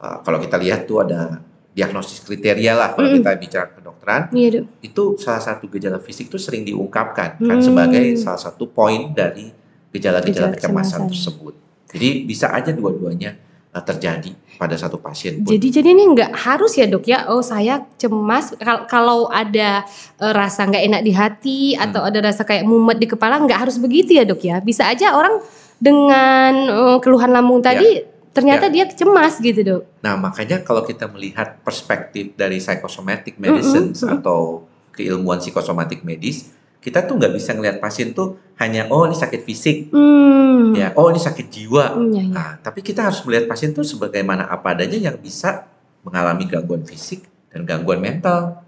eh, 0.00 0.16
kalau 0.24 0.38
kita 0.40 0.56
lihat 0.60 0.84
tuh 0.84 1.04
ada 1.04 1.40
diagnosis 1.76 2.24
kriteria 2.24 2.72
lah 2.72 2.88
kalau 2.96 3.12
Mm-mm. 3.12 3.20
kita 3.20 3.30
bicara 3.36 3.66
kedokteran, 3.68 4.32
dok. 4.32 4.64
itu 4.80 5.02
salah 5.20 5.44
satu 5.44 5.68
gejala 5.68 6.00
fisik 6.00 6.26
itu 6.26 6.40
sering 6.40 6.64
diungkapkan 6.64 7.36
kan 7.36 7.58
Hmm. 7.60 7.60
sebagai 7.60 8.16
salah 8.16 8.40
satu 8.40 8.64
poin 8.66 9.12
dari 9.12 9.52
Gejala 9.86 10.20
gejala-gejala 10.20 10.52
kecemasan 10.52 11.08
tersebut. 11.08 11.54
Jadi 11.88 12.08
bisa 12.24 12.48
aja 12.50 12.68
dua-duanya 12.68 13.32
eh, 13.70 13.80
terjadi 13.82 14.28
pada 14.56 14.76
satu 14.76 14.96
pasien 14.96 15.40
pun. 15.40 15.48
Jadi 15.48 15.68
jadi 15.70 15.88
ini 15.90 16.04
nggak 16.12 16.32
harus 16.34 16.76
ya 16.76 16.84
dok 16.84 17.04
ya. 17.06 17.24
Oh 17.28 17.40
saya 17.40 17.80
cemas 17.96 18.52
Kal- 18.56 18.84
kalau 18.88 19.28
ada 19.28 19.84
eh, 20.16 20.32
rasa 20.32 20.64
nggak 20.64 20.84
enak 20.84 21.00
di 21.00 21.12
hati 21.12 21.60
atau 21.72 22.00
Hmm. 22.00 22.08
ada 22.08 22.18
rasa 22.24 22.44
kayak 22.44 22.64
mumet 22.64 22.96
di 22.96 23.08
kepala 23.08 23.40
nggak 23.40 23.68
harus 23.68 23.76
begitu 23.76 24.12
ya 24.12 24.24
dok 24.24 24.40
ya. 24.40 24.60
Bisa 24.60 24.84
aja 24.84 25.12
orang 25.12 25.40
dengan 25.76 26.52
eh, 26.56 26.98
keluhan 27.00 27.32
lambung 27.32 27.60
Ya. 27.60 28.15
Ternyata 28.36 28.68
dia 28.68 28.84
cemas 28.84 29.40
gitu 29.40 29.60
dok. 29.64 29.82
Nah, 30.04 30.20
makanya 30.20 30.60
kalau 30.60 30.84
kita 30.84 31.08
melihat 31.08 31.56
perspektif 31.64 32.36
dari 32.36 32.60
psychosomatic 32.60 33.40
medicine 33.40 33.96
mm. 33.96 34.20
atau 34.20 34.68
keilmuan 34.92 35.40
psikosomatik 35.40 36.04
medis, 36.04 36.52
kita 36.84 37.02
tuh 37.08 37.16
nggak 37.16 37.32
bisa 37.32 37.56
ngelihat 37.56 37.80
pasien 37.80 38.12
tuh 38.12 38.36
hanya 38.60 38.86
oh 38.92 39.08
ini 39.08 39.16
sakit 39.16 39.42
fisik, 39.42 39.90
Hmm. 39.90 40.72
ya, 40.72 40.92
oh 40.96 41.08
ini 41.12 41.20
sakit 41.20 41.46
jiwa. 41.48 41.96
Hmm, 41.96 42.12
ya, 42.12 42.22
ya. 42.22 42.32
Nah, 42.32 42.50
tapi 42.60 42.80
kita 42.80 43.08
harus 43.08 43.20
melihat 43.24 43.48
pasien 43.48 43.72
tuh 43.76 43.84
sebagaimana 43.84 44.48
apa 44.48 44.72
adanya 44.72 45.10
yang 45.10 45.16
bisa 45.20 45.68
mengalami 46.06 46.46
gangguan 46.48 46.86
fisik 46.86 47.26
dan 47.52 47.64
gangguan 47.64 48.00
mental. 48.00 48.62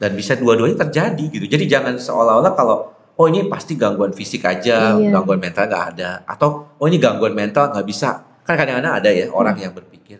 Dan 0.00 0.16
bisa 0.16 0.32
dua-duanya 0.32 0.88
terjadi 0.88 1.24
gitu. 1.28 1.44
Jadi 1.44 1.68
jangan 1.68 2.00
seolah-olah 2.00 2.56
kalau 2.56 2.88
oh 3.20 3.26
ini 3.28 3.44
pasti 3.52 3.76
gangguan 3.76 4.16
fisik 4.16 4.48
aja, 4.48 4.96
Iya. 4.96 5.12
gangguan 5.12 5.36
mental 5.36 5.68
nggak 5.68 5.84
ada. 5.92 6.24
Atau 6.24 6.72
oh 6.80 6.86
ini 6.88 6.96
gangguan 6.96 7.36
mental 7.36 7.68
nggak 7.68 7.84
bisa. 7.84 8.29
Kan 8.44 8.54
kadang-kadang 8.56 8.94
ada 8.96 9.10
ya 9.10 9.28
orang 9.30 9.54
Hmm. 9.56 9.64
yang 9.68 9.72
berpikir, 9.72 10.18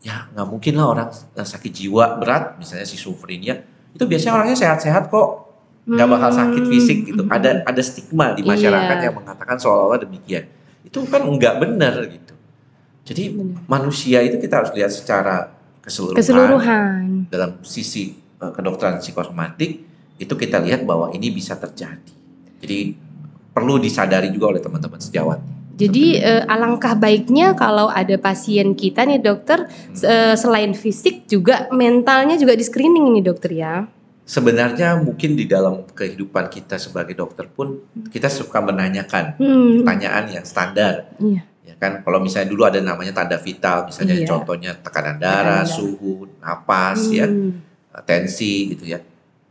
ya 0.00 0.26
nggak 0.32 0.46
mungkin 0.46 0.72
lah 0.76 0.86
orang 0.88 1.08
sakit 1.34 1.72
jiwa 1.72 2.18
berat, 2.18 2.56
misalnya 2.58 2.84
schizophrenia, 2.84 3.62
itu 3.94 4.04
biasanya 4.04 4.34
orangnya 4.40 4.56
sehat-sehat 4.56 5.08
kok, 5.08 5.28
nggak 5.86 6.08
bakal 6.08 6.30
sakit 6.30 6.62
Hmm. 6.64 6.70
fisik 6.70 6.98
gitu. 7.06 7.22
Ada 7.26 7.62
ada 7.64 7.82
stigma 7.82 8.32
di 8.32 8.42
masyarakat 8.42 8.96
Iya. 8.98 9.04
yang 9.08 9.14
mengatakan 9.16 9.56
seolah-olah 9.56 10.00
demikian. 10.02 10.44
Itu 10.84 11.04
kan 11.06 11.24
nggak 11.24 11.54
benar 11.58 11.94
gitu. 12.08 12.34
Jadi 13.04 13.22
Benar. 13.32 13.64
manusia 13.64 14.20
itu 14.20 14.36
kita 14.36 14.60
harus 14.60 14.72
lihat 14.76 14.92
secara 14.92 15.48
keseluruhan, 15.80 16.20
Keseluruhan. 16.20 17.00
dalam 17.32 17.56
sisi 17.64 18.12
eh, 18.38 18.52
kedokteran 18.52 19.00
psikosomatik 19.00 19.70
itu 20.14 20.34
kita 20.34 20.60
lihat 20.60 20.84
bahwa 20.84 21.08
ini 21.10 21.32
bisa 21.32 21.56
terjadi. 21.56 22.12
Jadi 22.60 22.94
perlu 23.50 23.80
disadari 23.80 24.28
juga 24.28 24.52
oleh 24.52 24.60
teman-teman 24.60 25.00
sejawat. 25.00 25.40
Jadi 25.78 26.18
eh, 26.18 26.42
alangkah 26.44 26.92
baiknya 26.92 27.54
kalau 27.54 27.86
ada 27.86 28.18
pasien 28.18 28.74
kita 28.74 29.06
nih 29.06 29.22
dokter 29.22 29.70
Hmm. 29.70 29.94
eh, 30.02 30.34
selain 30.34 30.74
fisik 30.74 31.24
juga 31.24 31.70
mentalnya 31.70 32.34
juga 32.34 32.52
di 32.52 32.66
screening 32.66 33.14
nih 33.14 33.24
dokter 33.24 33.50
ya. 33.54 33.86
Sebenarnya 34.24 35.00
mungkin 35.00 35.38
di 35.38 35.46
dalam 35.46 35.88
kehidupan 35.88 36.50
kita 36.50 36.76
sebagai 36.76 37.14
dokter 37.14 37.46
pun 37.46 37.80
kita 38.10 38.26
suka 38.28 38.58
menanyakan 38.58 39.38
Hmm. 39.38 39.80
pertanyaan 39.80 40.24
yang 40.28 40.44
standar. 40.44 41.14
Iya. 41.16 41.46
Ya 41.64 41.74
kan, 41.76 42.02
kalau 42.02 42.18
misalnya 42.18 42.48
dulu 42.48 42.64
ada 42.64 42.80
namanya 42.80 43.14
tanda 43.14 43.36
vital, 43.36 43.86
misalnya 43.86 44.18
Iya. 44.18 44.26
contohnya 44.26 44.72
tekanan 44.74 45.16
darah, 45.16 45.62
Tekanan 45.62 45.64
darah. 45.64 45.64
suhu, 45.64 46.14
napas, 46.40 47.00
ya, 47.08 47.24
Hmm. 47.24 47.60
tensi 48.02 48.72
gitu 48.72 48.84
ya. 48.84 48.98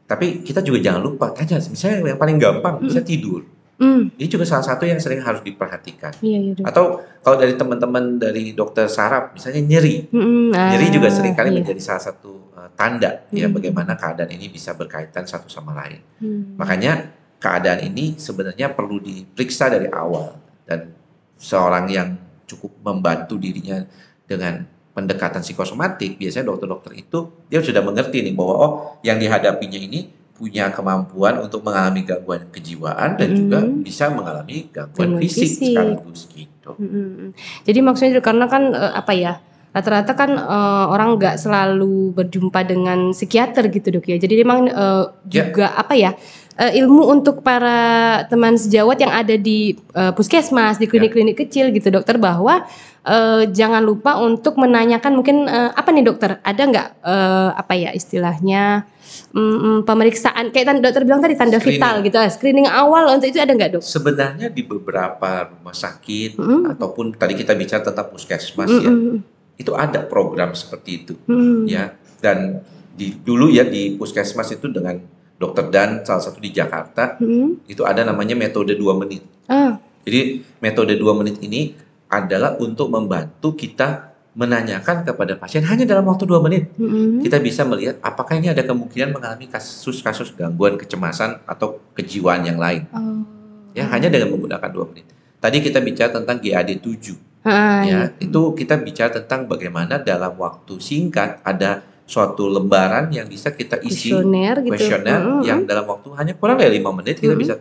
Tapi 0.04 0.42
kita 0.42 0.62
juga 0.62 0.80
jangan 0.80 1.02
lupa 1.04 1.30
tanya, 1.32 1.58
misalnya 1.58 2.14
yang 2.14 2.20
paling 2.20 2.38
gampang 2.38 2.80
bisa 2.80 3.02
tidur. 3.02 3.44
Hmm. 3.78 4.10
Ini 4.18 4.26
juga 4.26 4.42
salah 4.42 4.66
satu 4.66 4.90
yang 4.90 4.98
sering 4.98 5.22
harus 5.22 5.46
diperhatikan. 5.46 6.18
Iya, 6.18 6.38
iya, 6.42 6.52
dok. 6.58 6.66
Atau 6.66 6.84
kalau 7.22 7.38
dari 7.38 7.54
teman-teman 7.54 8.18
dari 8.18 8.58
dokter 8.58 8.90
saraf, 8.90 9.38
misalnya 9.38 9.62
nyeri, 9.62 10.10
Hmm, 10.10 10.50
nyeri 10.50 10.90
juga 10.90 11.14
sering 11.14 11.38
kali 11.38 11.54
iya. 11.54 11.62
menjadi 11.62 11.82
salah 11.82 12.04
satu 12.10 12.50
uh, 12.58 12.74
tanda 12.74 13.30
ya 13.30 13.46
Hmm. 13.46 13.54
bagaimana 13.54 13.94
keadaan 13.94 14.34
ini 14.34 14.50
bisa 14.50 14.74
berkaitan 14.74 15.30
satu 15.30 15.46
sama 15.46 15.78
lain. 15.78 16.02
Hmm. 16.18 16.58
Makanya 16.58 17.14
keadaan 17.38 17.86
ini 17.86 18.18
sebenarnya 18.18 18.74
perlu 18.74 18.98
diperiksa 18.98 19.70
dari 19.70 19.86
awal 19.94 20.34
dan 20.66 20.90
seorang 21.38 21.86
yang 21.94 22.18
cukup 22.50 22.74
membantu 22.82 23.38
dirinya 23.38 23.86
dengan 24.26 24.66
pendekatan 24.98 25.46
psikosomatik, 25.46 26.18
biasanya 26.18 26.50
dokter-dokter 26.50 26.98
itu 26.98 27.46
dia 27.46 27.62
sudah 27.62 27.86
mengerti 27.86 28.26
nih 28.26 28.34
bahwa 28.34 28.54
oh 28.58 28.72
yang 29.06 29.22
dihadapinya 29.22 29.78
ini 29.78 30.10
punya 30.38 30.70
kemampuan 30.70 31.42
untuk 31.42 31.66
mengalami 31.66 32.06
gangguan 32.06 32.46
kejiwaan 32.54 33.18
dan 33.18 33.30
juga 33.34 33.60
bisa 33.66 34.14
mengalami 34.14 34.70
gangguan 34.70 35.18
Gangguan 35.18 35.24
fisik, 35.26 35.50
fisik. 35.58 35.74
sekaligus 35.74 36.22
gitu. 36.32 36.72
Hmm, 36.78 36.90
hmm. 36.94 37.30
Jadi 37.66 37.80
maksudnya 37.82 38.22
karena 38.22 38.46
kan 38.46 38.64
eh, 38.70 38.94
apa 38.94 39.14
ya? 39.18 39.34
Rata-rata 39.74 40.14
kan 40.14 40.32
eh, 40.38 40.86
orang 40.94 41.18
nggak 41.18 41.36
selalu 41.42 42.14
berjumpa 42.14 42.62
dengan 42.64 43.12
psikiater 43.12 43.68
gitu 43.74 43.90
dok 43.92 44.06
ya. 44.06 44.18
Jadi 44.22 44.34
memang 44.38 44.70
eh, 44.70 45.04
Ya. 45.34 45.50
juga 45.50 45.74
apa 45.74 45.98
ya? 45.98 46.14
eh, 46.58 46.74
ilmu 46.82 47.06
untuk 47.14 47.46
para 47.46 47.78
teman 48.26 48.58
sejawat 48.58 48.98
yang 48.98 49.14
ada 49.14 49.38
di 49.38 49.78
eh, 49.94 50.12
puskesmas, 50.14 50.78
di 50.78 50.90
klinik-klinik 50.90 51.38
kecil 51.38 51.70
gitu 51.70 51.94
dokter 51.94 52.18
bahwa 52.18 52.66
eh, 53.08 53.44
jangan 53.50 53.82
lupa 53.82 54.20
untuk 54.20 54.60
menanyakan 54.60 55.16
mungkin 55.16 55.48
eh, 55.48 55.72
apa 55.72 55.90
nih 55.96 56.04
dokter 56.04 56.44
ada 56.44 56.62
nggak 56.62 56.88
eh, 57.02 57.50
apa 57.56 57.74
ya 57.74 57.92
istilahnya 57.96 58.84
mm, 59.32 59.88
pemeriksaan 59.88 60.52
kayak 60.52 60.66
tanda 60.68 60.82
dokter 60.84 61.08
bilang 61.08 61.24
tadi 61.24 61.40
tanda 61.40 61.58
Screening. 61.58 61.80
vital 61.80 61.96
gitu 62.04 62.18
eh, 62.20 62.32
screening 62.32 62.68
awal 62.68 63.08
untuk 63.10 63.32
itu 63.32 63.40
ada 63.40 63.56
nggak 63.56 63.80
dok? 63.80 63.84
Sebenarnya 63.84 64.48
di 64.52 64.62
beberapa 64.68 65.48
rumah 65.48 65.76
sakit 65.76 66.36
Mm. 66.38 66.76
ataupun 66.78 67.16
tadi 67.16 67.34
kita 67.40 67.56
bicara 67.56 67.82
tentang 67.82 68.12
puskesmas 68.12 68.68
Mm, 68.70 68.84
ya, 68.84 68.92
mm, 68.92 69.16
itu 69.58 69.72
ada 69.74 70.04
program 70.04 70.52
seperti 70.54 70.90
itu. 71.04 71.14
mm. 71.26 71.66
ya 71.66 71.96
dan 72.20 72.62
di 72.98 73.14
dulu 73.14 73.54
ya 73.54 73.64
di 73.64 73.94
puskesmas 73.94 74.50
itu 74.52 74.68
dengan 74.74 74.98
dokter 75.38 75.70
Dan 75.70 76.02
salah 76.02 76.22
satu 76.26 76.42
di 76.42 76.50
Jakarta 76.50 77.22
hmm. 77.22 77.70
itu 77.70 77.86
ada 77.86 78.02
namanya 78.02 78.34
metode 78.34 78.74
dua 78.74 78.98
menit. 78.98 79.22
Ah. 79.46 79.78
Jadi 80.02 80.42
metode 80.58 80.98
dua 80.98 81.14
menit 81.14 81.38
ini 81.46 81.78
adalah 82.08 82.56
untuk 82.60 82.88
membantu 82.88 83.56
kita 83.56 84.16
menanyakan 84.38 85.02
kepada 85.02 85.34
pasien 85.34 85.66
hanya 85.66 85.82
dalam 85.90 86.06
waktu 86.06 86.30
dua 86.30 86.38
menit 86.38 86.70
hmm. 86.78 87.26
kita 87.26 87.42
bisa 87.42 87.66
melihat 87.66 87.98
apakah 88.06 88.38
ini 88.38 88.54
ada 88.54 88.62
kemungkinan 88.62 89.10
mengalami 89.10 89.50
kasus-kasus 89.50 90.30
gangguan 90.38 90.78
kecemasan 90.78 91.42
atau 91.50 91.82
kejiwaan 91.98 92.46
yang 92.46 92.62
lain. 92.62 92.86
Oh. 92.94 93.26
Ya 93.74 93.90
hanya 93.90 94.14
dengan 94.14 94.38
menggunakan 94.38 94.70
dua 94.70 94.86
menit. 94.94 95.10
Tadi 95.42 95.58
kita 95.62 95.82
bicara 95.82 96.22
tentang 96.22 96.38
GAD 96.38 96.70
7. 96.82 97.18
Ah, 97.48 97.82
ya, 97.82 97.88
iya. 97.88 98.02
itu 98.20 98.42
kita 98.54 98.78
bicara 98.78 99.10
tentang 99.24 99.48
bagaimana 99.50 99.98
dalam 100.02 100.36
waktu 100.38 100.78
singkat 100.84 101.40
ada 101.42 101.86
suatu 102.08 102.48
lembaran 102.48 103.08
yang 103.12 103.28
bisa 103.28 103.52
kita 103.56 103.80
isi 103.84 104.12
kuesioner 104.12 104.64
gitu. 104.64 104.76
uh 104.76 105.44
yang 105.44 105.64
dalam 105.68 105.88
waktu 105.88 106.08
hanya 106.16 106.34
kurang 106.40 106.60
dari 106.60 106.80
lima 106.80 106.92
menit 106.96 107.20
kita 107.20 107.36
uh 107.36 107.40
bisa 107.40 107.56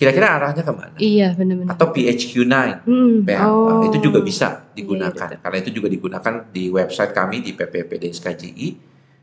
kira-kira 0.00 0.40
arahnya 0.40 0.64
ke 0.64 0.72
mana? 0.72 0.96
Iya 0.96 1.36
benar-benar. 1.36 1.76
Atau 1.76 1.92
PHQ9, 1.92 2.54
hmm. 2.88 3.28
oh. 3.44 3.84
itu 3.84 4.00
juga 4.00 4.24
bisa 4.24 4.72
digunakan 4.72 5.28
iya, 5.28 5.36
karena 5.36 5.58
itu 5.60 5.70
juga 5.76 5.92
digunakan 5.92 6.34
di 6.48 6.72
website 6.72 7.12
kami 7.12 7.44
di 7.44 7.52
PPPD 7.52 8.08
SKJI 8.08 8.68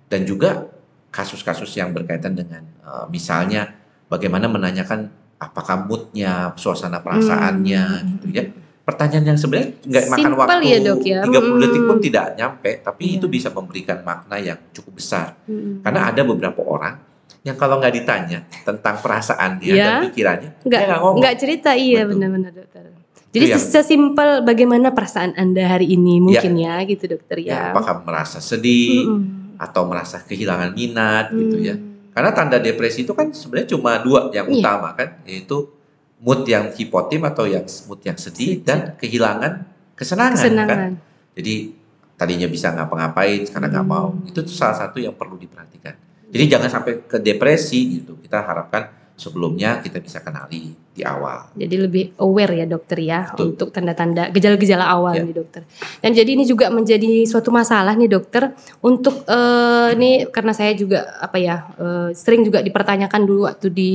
dan 0.05 0.21
juga 0.21 0.69
kasus-kasus 1.09 1.73
yang 1.73 1.97
berkaitan 1.97 2.37
dengan 2.37 2.61
uh, 2.85 3.09
misalnya 3.09 3.73
bagaimana 4.05 4.45
menanyakan 4.45 5.09
apakah 5.41 5.89
moodnya, 5.89 6.53
suasana 6.61 7.01
perasaannya, 7.01 7.83
hmm. 7.83 8.09
gitu 8.21 8.27
ya 8.37 8.45
pertanyaan 8.87 9.35
yang 9.35 9.39
sebenarnya 9.41 9.69
nggak 9.83 10.05
makan 10.07 10.31
waktu 10.39 10.63
ya, 10.63 10.77
dok, 10.79 11.03
ya. 11.03 11.19
30 11.27 11.27
hmm. 11.27 11.59
detik 11.59 11.83
pun 11.83 11.97
tidak 11.99 12.25
nyampe, 12.39 12.71
tapi 12.85 13.03
yeah. 13.03 13.15
itu 13.19 13.25
bisa 13.27 13.51
memberikan 13.51 13.99
makna 14.05 14.39
yang 14.39 14.55
cukup 14.71 14.95
besar. 14.95 15.35
Hmm. 15.43 15.83
Karena 15.83 16.07
ada 16.07 16.21
beberapa 16.23 16.63
orang 16.63 17.06
yang 17.47 17.55
kalau 17.55 17.79
nggak 17.79 17.95
ditanya 17.95 18.43
tentang 18.67 18.99
perasaan 18.99 19.55
dia 19.63 19.71
yeah. 19.71 19.85
dan 19.87 20.11
pikirannya, 20.11 20.51
nggak 20.67 20.81
ngomong. 20.99 21.23
Nggak 21.23 21.35
cerita, 21.39 21.71
iya 21.79 22.03
benar-benar 22.03 22.51
dokter. 22.51 22.91
Jadi 23.31 23.53
yang, 23.55 23.61
sesimpel 23.61 24.43
bagaimana 24.43 24.91
perasaan 24.91 25.31
anda 25.39 25.63
hari 25.63 25.95
ini 25.95 26.19
mungkin 26.19 26.59
ya, 26.59 26.83
ya 26.83 26.87
gitu 26.91 27.15
dokter 27.15 27.37
ya. 27.43 27.51
ya. 27.51 27.61
Apakah 27.71 28.03
merasa 28.03 28.43
sedih 28.43 29.07
hmm. 29.07 29.59
atau 29.61 29.87
merasa 29.87 30.19
kehilangan 30.23 30.75
minat 30.75 31.31
hmm. 31.31 31.39
gitu 31.39 31.57
ya? 31.63 31.75
Karena 32.11 32.31
tanda 32.33 32.57
depresi 32.57 33.05
itu 33.07 33.13
kan 33.15 33.31
sebenarnya 33.31 33.77
cuma 33.77 33.95
dua 34.03 34.33
yang 34.35 34.51
yeah. 34.51 34.57
utama 34.59 34.89
kan, 34.97 35.21
yaitu 35.23 35.71
mood 36.17 36.43
yang 36.49 36.73
hipotim 36.73 37.23
atau 37.29 37.45
yang 37.45 37.63
mood 37.87 38.01
yang 38.01 38.17
sedih 38.17 38.59
dan 38.65 38.97
kehilangan 38.97 39.63
kesenangan, 39.93 40.35
kesenangan. 40.35 40.67
kan. 40.67 40.91
Jadi 41.37 41.77
tadinya 42.17 42.47
bisa 42.49 42.73
ngapa-ngapain 42.73 43.45
sekarang 43.45 43.69
nggak 43.69 43.85
hmm. 43.85 43.95
mau. 43.95 44.09
Itu 44.25 44.41
salah 44.49 44.87
satu 44.87 44.97
yang 44.97 45.13
perlu 45.13 45.37
diperhatikan. 45.37 46.06
Jadi 46.27 46.43
jangan 46.51 46.69
sampai 46.69 47.07
ke 47.07 47.17
depresi 47.23 48.01
gitu. 48.01 48.19
Kita 48.19 48.43
harapkan 48.43 48.91
sebelumnya 49.17 49.81
kita 49.81 49.97
bisa 49.97 50.21
kenali 50.21 50.77
di 50.93 51.01
awal. 51.01 51.49
Jadi 51.57 51.75
lebih 51.77 52.03
aware 52.21 52.53
ya 52.53 52.65
dokter 52.69 52.97
ya 53.01 53.33
Betul. 53.33 53.53
untuk 53.53 53.69
tanda-tanda 53.73 54.29
gejala-gejala 54.29 54.85
awal 54.85 55.13
ya. 55.17 55.25
nih 55.25 55.35
dokter. 55.35 55.61
Dan 56.01 56.13
jadi 56.13 56.29
ini 56.37 56.45
juga 56.45 56.69
menjadi 56.69 57.25
suatu 57.25 57.49
masalah 57.49 57.97
nih 57.97 58.09
dokter 58.09 58.53
untuk 58.81 59.25
uh, 59.25 59.93
ini 59.93 60.29
karena 60.29 60.53
saya 60.53 60.77
juga 60.77 61.17
apa 61.17 61.37
ya 61.41 61.69
uh, 61.77 62.09
sering 62.13 62.45
juga 62.45 62.61
dipertanyakan 62.61 63.21
dulu 63.25 63.49
waktu 63.49 63.67
di 63.73 63.91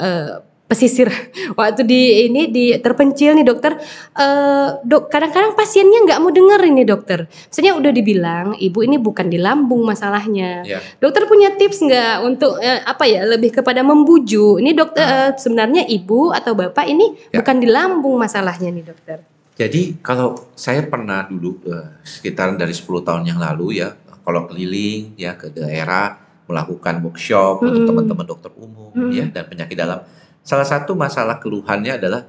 uh, 0.00 0.51
pesisir 0.72 1.12
waktu 1.60 1.84
di 1.84 2.32
ini 2.32 2.48
di 2.48 2.72
terpencil 2.80 3.36
nih 3.36 3.44
dokter 3.44 3.76
uh, 4.16 4.80
dok 4.80 5.12
kadang-kadang 5.12 5.52
pasiennya 5.52 6.08
nggak 6.08 6.18
mau 6.24 6.32
denger 6.32 6.60
ini 6.64 6.88
dokter 6.88 7.28
misalnya 7.28 7.76
udah 7.76 7.92
dibilang 7.92 8.46
ibu 8.56 8.80
ini 8.80 8.96
bukan 8.96 9.28
di 9.28 9.36
lambung 9.36 9.84
masalahnya 9.84 10.64
yeah. 10.64 10.80
dokter 10.96 11.28
punya 11.28 11.52
tips 11.60 11.84
nggak 11.84 12.24
untuk 12.24 12.56
uh, 12.56 12.80
apa 12.88 13.04
ya 13.04 13.28
lebih 13.28 13.52
kepada 13.52 13.84
membujuk 13.84 14.64
ini 14.64 14.72
dokter 14.72 15.04
uh, 15.04 15.30
sebenarnya 15.36 15.84
ibu 15.84 16.32
atau 16.32 16.56
bapak 16.56 16.88
ini 16.88 17.20
yeah. 17.28 17.44
bukan 17.44 17.60
di 17.60 17.68
lambung 17.68 18.16
masalahnya 18.16 18.72
nih 18.72 18.88
dokter 18.88 19.20
jadi 19.52 20.00
kalau 20.00 20.48
saya 20.56 20.80
pernah 20.88 21.28
dulu 21.28 21.60
uh, 21.68 22.00
sekitar 22.00 22.56
dari 22.56 22.72
10 22.72 22.88
tahun 23.04 23.28
yang 23.28 23.36
lalu 23.36 23.84
ya 23.84 23.92
kalau 24.24 24.48
keliling 24.48 25.12
ya 25.20 25.36
ke 25.36 25.52
daerah 25.52 26.16
melakukan 26.48 27.04
workshop 27.04 27.60
hmm. 27.60 27.66
untuk 27.68 27.82
teman-teman 27.92 28.26
dokter 28.26 28.50
umum 28.56 28.90
hmm. 28.96 29.12
ya 29.12 29.24
dan 29.28 29.44
penyakit 29.46 29.76
dalam 29.76 30.00
salah 30.42 30.66
satu 30.66 30.98
masalah 30.98 31.38
keluhannya 31.38 31.98
adalah 31.98 32.22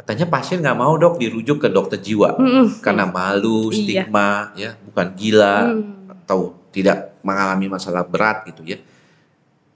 katanya 0.00 0.26
pasien 0.26 0.64
nggak 0.64 0.78
mau 0.78 0.96
dok 0.96 1.20
dirujuk 1.20 1.60
ke 1.62 1.68
dokter 1.68 2.00
jiwa 2.00 2.34
mm. 2.40 2.80
karena 2.80 3.04
malu, 3.06 3.70
iya. 3.70 3.76
stigma, 3.76 4.30
iya. 4.56 4.72
ya 4.74 4.80
bukan 4.80 5.06
gila 5.12 5.56
mm. 5.76 6.12
atau 6.24 6.56
tidak 6.72 7.20
mengalami 7.20 7.68
masalah 7.68 8.02
berat 8.08 8.48
gitu 8.48 8.64
ya. 8.64 8.80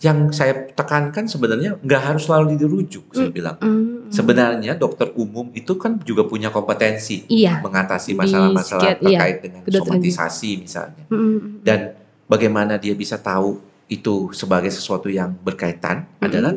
Yang 0.03 0.37
saya 0.37 0.69
tekankan 0.73 1.29
sebenarnya 1.29 1.81
nggak 1.81 2.03
harus 2.03 2.25
selalu 2.29 2.57
dirujuk, 2.57 3.05
mm. 3.13 3.15
saya 3.15 3.31
bilang. 3.31 3.57
Mm. 3.61 4.09
Sebenarnya 4.09 4.73
dokter 4.81 5.13
umum 5.13 5.53
itu 5.53 5.77
kan 5.77 6.01
juga 6.01 6.25
punya 6.25 6.49
kompetensi 6.49 7.29
iya. 7.29 7.61
mengatasi 7.61 8.17
masalah-masalah 8.17 8.97
iya. 8.97 9.01
terkait 9.01 9.37
iya. 9.39 9.43
dengan 9.45 9.61
somatisasi 9.65 10.51
misalnya. 10.61 11.05
Mm. 11.13 11.61
Dan 11.61 12.01
bagaimana 12.25 12.81
dia 12.81 12.97
bisa 12.97 13.21
tahu 13.21 13.61
itu 13.93 14.33
sebagai 14.33 14.73
sesuatu 14.73 15.13
yang 15.13 15.37
berkaitan 15.45 16.09
mm. 16.21 16.25
adalah 16.25 16.53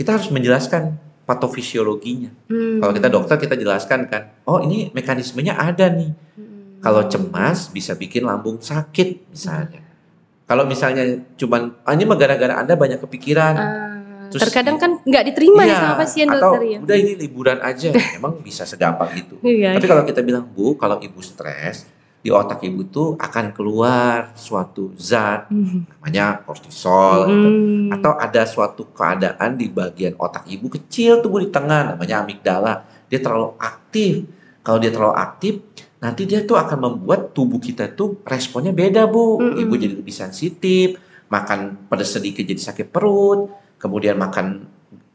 kita 0.00 0.16
harus 0.16 0.32
menjelaskan 0.32 0.96
patofisiologinya. 1.28 2.32
Hmm. 2.48 2.80
Kalau 2.80 2.92
kita 2.96 3.08
dokter 3.12 3.36
kita 3.36 3.52
jelaskan 3.60 4.08
kan, 4.08 4.32
oh 4.48 4.64
ini 4.64 4.88
mekanismenya 4.96 5.60
ada 5.60 5.92
nih. 5.92 6.16
Hmm. 6.40 6.80
Kalau 6.80 7.04
cemas 7.04 7.68
bisa 7.68 7.92
bikin 7.92 8.24
lambung 8.24 8.64
sakit 8.64 9.28
misalnya. 9.28 9.84
Hmm. 9.84 10.48
Kalau 10.48 10.64
misalnya 10.64 11.04
cuman 11.36 11.76
ah, 11.84 11.92
ini 11.92 12.08
gara-gara 12.16 12.64
anda 12.64 12.80
banyak 12.80 12.96
kepikiran. 12.96 13.54
Uh, 13.60 14.26
terus, 14.32 14.48
terkadang 14.48 14.80
kan 14.80 15.04
nggak 15.04 15.30
diterima 15.30 15.68
iya, 15.68 15.76
sama 15.76 15.94
pasien 16.00 16.26
atau 16.32 16.40
dokter 16.56 16.62
ya. 16.64 16.78
Udah 16.80 16.96
ini 16.96 17.12
liburan 17.20 17.58
aja, 17.60 17.92
emang 18.18 18.40
bisa 18.40 18.64
segampang 18.64 19.12
itu. 19.14 19.36
Iya, 19.44 19.76
Tapi 19.76 19.84
iya. 19.84 19.92
kalau 19.92 20.02
kita 20.08 20.24
bilang 20.24 20.48
bu, 20.48 20.80
kalau 20.80 20.96
ibu 20.96 21.20
stres, 21.20 21.84
di 22.20 22.28
otak 22.28 22.60
ibu 22.68 22.84
tuh 22.84 23.16
akan 23.16 23.56
keluar 23.56 24.36
suatu 24.36 24.92
zat 25.00 25.48
mm. 25.48 25.96
namanya 25.96 26.44
kortisol 26.44 27.24
mm. 27.24 27.32
gitu. 27.32 27.48
atau 27.96 28.12
ada 28.20 28.42
suatu 28.44 28.82
keadaan 28.92 29.56
di 29.56 29.72
bagian 29.72 30.20
otak 30.20 30.44
ibu 30.52 30.68
kecil 30.68 31.24
tuh 31.24 31.40
di 31.40 31.48
tengah 31.48 31.96
namanya 31.96 32.20
amigdala 32.20 32.84
dia 33.08 33.24
terlalu 33.24 33.56
aktif 33.56 34.28
kalau 34.60 34.76
dia 34.76 34.92
terlalu 34.92 35.16
aktif 35.16 35.64
nanti 36.00 36.28
dia 36.28 36.44
tuh 36.44 36.60
akan 36.60 36.78
membuat 36.92 37.32
tubuh 37.32 37.56
kita 37.56 37.88
tuh 37.96 38.20
responnya 38.28 38.76
beda 38.76 39.08
bu 39.08 39.40
mm. 39.40 39.56
ibu 39.56 39.74
jadi 39.80 39.94
lebih 39.96 40.12
sensitif 40.12 41.00
makan 41.32 41.88
pada 41.88 42.04
sedikit 42.04 42.44
jadi 42.44 42.60
sakit 42.60 42.92
perut 42.92 43.48
kemudian 43.80 44.20
makan 44.20 44.68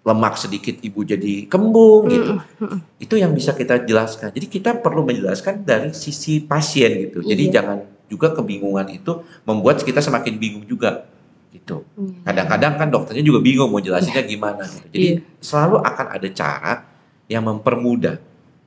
lemak 0.06 0.38
sedikit 0.38 0.78
ibu 0.86 1.02
jadi 1.02 1.50
kembung 1.50 2.06
gitu. 2.14 2.38
Mm 2.62 2.80
Itu 3.02 3.18
yang 3.18 3.34
bisa 3.34 3.58
kita 3.58 3.82
jelaskan. 3.82 4.30
Jadi 4.30 4.46
kita 4.46 4.78
perlu 4.78 5.02
menjelaskan 5.02 5.66
dari 5.66 5.92
sisi 5.98 6.46
pasien 6.46 7.10
gitu. 7.10 7.26
Jadi 7.26 7.44
iya. 7.50 7.54
jangan 7.60 7.78
juga 8.06 8.38
kebingungan 8.38 8.86
itu 8.94 9.26
membuat 9.50 9.82
kita 9.82 10.06
semakin 10.06 10.38
bingung 10.38 10.66
juga 10.70 11.10
gitu. 11.50 11.82
Iya. 11.98 12.22
Kadang-kadang 12.22 12.74
kan 12.78 12.88
dokternya 12.94 13.26
juga 13.26 13.42
bingung 13.42 13.74
mau 13.74 13.82
jelasinnya 13.82 14.22
iya. 14.22 14.30
gimana 14.30 14.64
gitu. 14.70 14.88
Jadi 14.94 15.08
yeah. 15.18 15.42
selalu 15.42 15.76
akan 15.82 16.06
ada 16.14 16.28
cara 16.30 16.74
yang 17.26 17.44
mempermudah. 17.50 18.16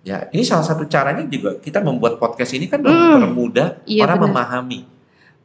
Ya, 0.03 0.27
ini 0.35 0.43
salah 0.43 0.67
satu 0.67 0.89
caranya 0.91 1.23
juga 1.29 1.61
kita 1.63 1.79
membuat 1.85 2.19
podcast 2.19 2.51
ini 2.57 2.67
kan 2.67 2.83
mm. 2.83 2.89
mempermudah 2.89 3.87
iya, 3.87 4.03
orang 4.03 4.19
benar. 4.19 4.31
memahami. 4.35 4.81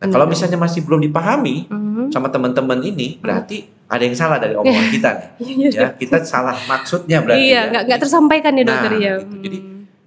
Nah, 0.03 0.11
kalau 0.11 0.27
misalnya 0.27 0.59
masih 0.59 0.83
belum 0.83 0.99
dipahami 0.99 1.71
mm. 1.71 2.11
sama 2.11 2.27
teman-teman 2.27 2.75
ini, 2.83 3.15
berarti 3.23 3.71
ada 3.87 4.03
yang 4.03 4.17
salah 4.19 4.35
dari 4.35 4.51
omongan 4.59 4.87
kita 4.99 5.09
nih. 5.15 5.29
Iya, 5.39 5.69
ya, 5.71 5.87
kita 5.95 6.27
salah 6.27 6.59
maksudnya 6.67 7.23
berarti. 7.23 7.47
Iya, 7.47 7.61
nggak 7.71 7.83
ya. 7.87 8.01
tersampaikan 8.03 8.51
ya 8.59 8.63
dokter 8.67 8.91
nah, 8.91 8.99
ya. 8.99 9.13
Gitu. 9.23 9.35
Jadi 9.39 9.57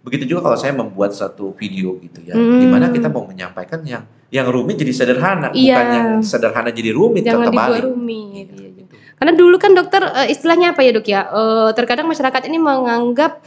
begitu 0.04 0.24
juga 0.36 0.52
kalau 0.52 0.58
saya 0.60 0.76
membuat 0.76 1.16
satu 1.16 1.56
video 1.56 1.96
gitu 2.04 2.20
ya, 2.22 2.36
hmm. 2.36 2.60
di 2.60 2.66
mana 2.68 2.92
kita 2.92 3.08
mau 3.08 3.24
menyampaikan 3.24 3.80
yang 3.88 4.04
yang 4.28 4.46
rumit 4.52 4.76
jadi 4.76 4.92
sederhana, 4.92 5.48
iya. 5.56 5.80
bukan 5.80 5.86
yang 5.96 6.08
sederhana 6.20 6.70
jadi 6.74 6.92
rumit. 6.92 7.24
Jangan 7.24 7.48
dibuat 7.48 7.82
rumit. 7.88 8.46
Iya, 8.52 8.68
gitu. 8.76 8.94
Karena 9.16 9.32
dulu 9.32 9.56
kan 9.56 9.72
dokter 9.72 10.04
uh, 10.04 10.28
istilahnya 10.28 10.76
apa 10.76 10.84
ya 10.84 10.92
dok 10.92 11.08
ya? 11.08 11.20
Uh, 11.32 11.70
terkadang 11.72 12.04
masyarakat 12.04 12.52
ini 12.52 12.60
menganggap 12.60 13.40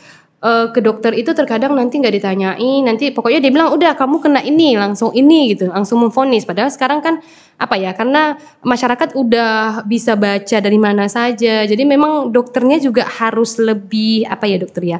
uh, 0.43 0.67
ke 0.71 0.79
dokter 0.79 1.11
itu 1.15 1.31
terkadang 1.35 1.75
nanti 1.75 1.99
nggak 1.99 2.15
ditanyain, 2.15 2.81
nanti 2.83 3.11
pokoknya 3.11 3.39
dia 3.43 3.51
bilang 3.51 3.75
udah 3.75 3.95
kamu 3.95 4.17
kena 4.23 4.41
ini 4.43 4.75
langsung 4.79 5.11
ini 5.11 5.55
gitu, 5.55 5.71
langsung 5.71 5.99
memfonis. 6.03 6.47
Padahal 6.47 6.71
sekarang 6.71 7.03
kan 7.03 7.19
apa 7.59 7.75
ya? 7.75 7.91
Karena 7.91 8.39
masyarakat 8.63 9.15
udah 9.19 9.83
bisa 9.83 10.15
baca 10.15 10.57
dari 10.63 10.79
mana 10.79 11.11
saja. 11.11 11.67
Jadi 11.67 11.83
memang 11.83 12.31
dokternya 12.31 12.79
juga 12.79 13.03
harus 13.07 13.59
lebih 13.59 14.23
apa 14.27 14.47
ya 14.47 14.57
dokter 14.59 14.83
ya? 14.83 14.99